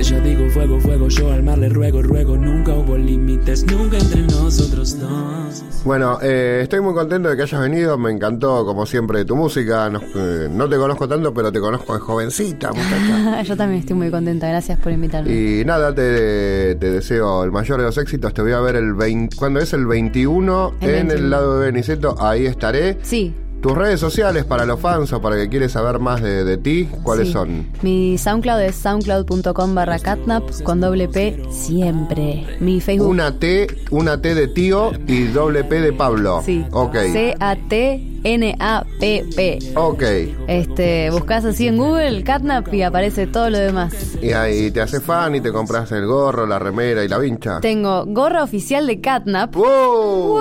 [0.00, 2.34] Ella dijo fuego, fuego, yo al mar le ruego, ruego.
[2.34, 5.62] Nunca hubo límites, nunca entre nosotros dos.
[5.84, 7.98] Bueno, eh, estoy muy contento de que hayas venido.
[7.98, 9.90] Me encantó, como siempre, tu música.
[9.90, 13.42] Nos- eh, no te conozco tanto, pero te conozco de jovencita, muchacha.
[13.44, 15.30] Yo también estoy muy contenta, gracias por invitarme.
[15.32, 18.32] Y nada, te, te deseo el mayor de los éxitos.
[18.32, 19.74] Te voy a ver el 20, ¿cuándo es?
[19.74, 21.12] El 21 El en 21.
[21.24, 22.16] el lado de Beniceto.
[22.18, 22.96] Ahí estaré.
[23.02, 23.34] Sí.
[23.60, 26.88] Tus redes sociales para los fans o para que quieres saber más de, de ti,
[27.02, 27.34] ¿cuáles sí.
[27.34, 27.66] son?
[27.82, 32.46] Mi SoundCloud es soundcloud.com barra catnap con doble P siempre.
[32.58, 33.10] Mi Facebook.
[33.10, 36.42] Una T, una T de tío y doble P de Pablo.
[36.44, 36.64] Sí.
[36.72, 36.96] Ok.
[37.12, 37.98] C-A-T-N-A-P-P.
[39.76, 40.02] Ok.
[40.48, 43.92] Este, buscas así en Google, Catnap, y aparece todo lo demás.
[44.22, 47.60] Y ahí te hace fan y te compras el gorro, la remera y la vincha.
[47.60, 49.54] Tengo gorra oficial de Catnap.
[49.54, 50.40] ¡Wow!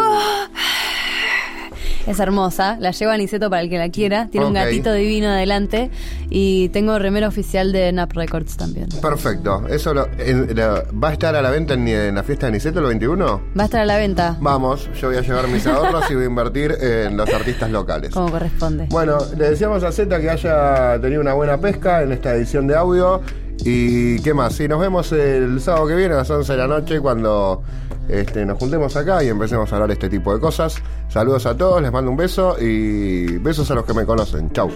[2.08, 4.28] Es hermosa, la lleva Aniceto para el que la quiera.
[4.30, 5.92] Tiene un gatito divino adelante.
[6.30, 8.88] Y tengo remera oficial de Nap Records también.
[9.02, 9.68] Perfecto.
[9.68, 12.54] Eso lo- en- lo- ¿Va a estar a la venta en, en la fiesta de
[12.54, 13.42] Niceto el 21?
[13.58, 16.24] Va a estar a la venta, Vamos, yo voy a llevar mis ahorros y voy
[16.24, 18.12] a invertir en los artistas locales.
[18.12, 18.88] como corresponde.
[18.90, 22.76] Bueno, le decíamos a Z que haya tenido una buena pesca en esta edición de
[22.76, 23.22] audio.
[23.64, 24.56] ¿Y qué más?
[24.56, 27.62] Sí, nos vemos el sábado que viene a las 11 de la noche cuando
[28.08, 30.82] este, nos juntemos acá y empecemos a hablar este tipo de cosas.
[31.10, 34.52] Saludos a todos, les mando un beso y besos a los que me conocen.
[34.52, 34.70] Chau.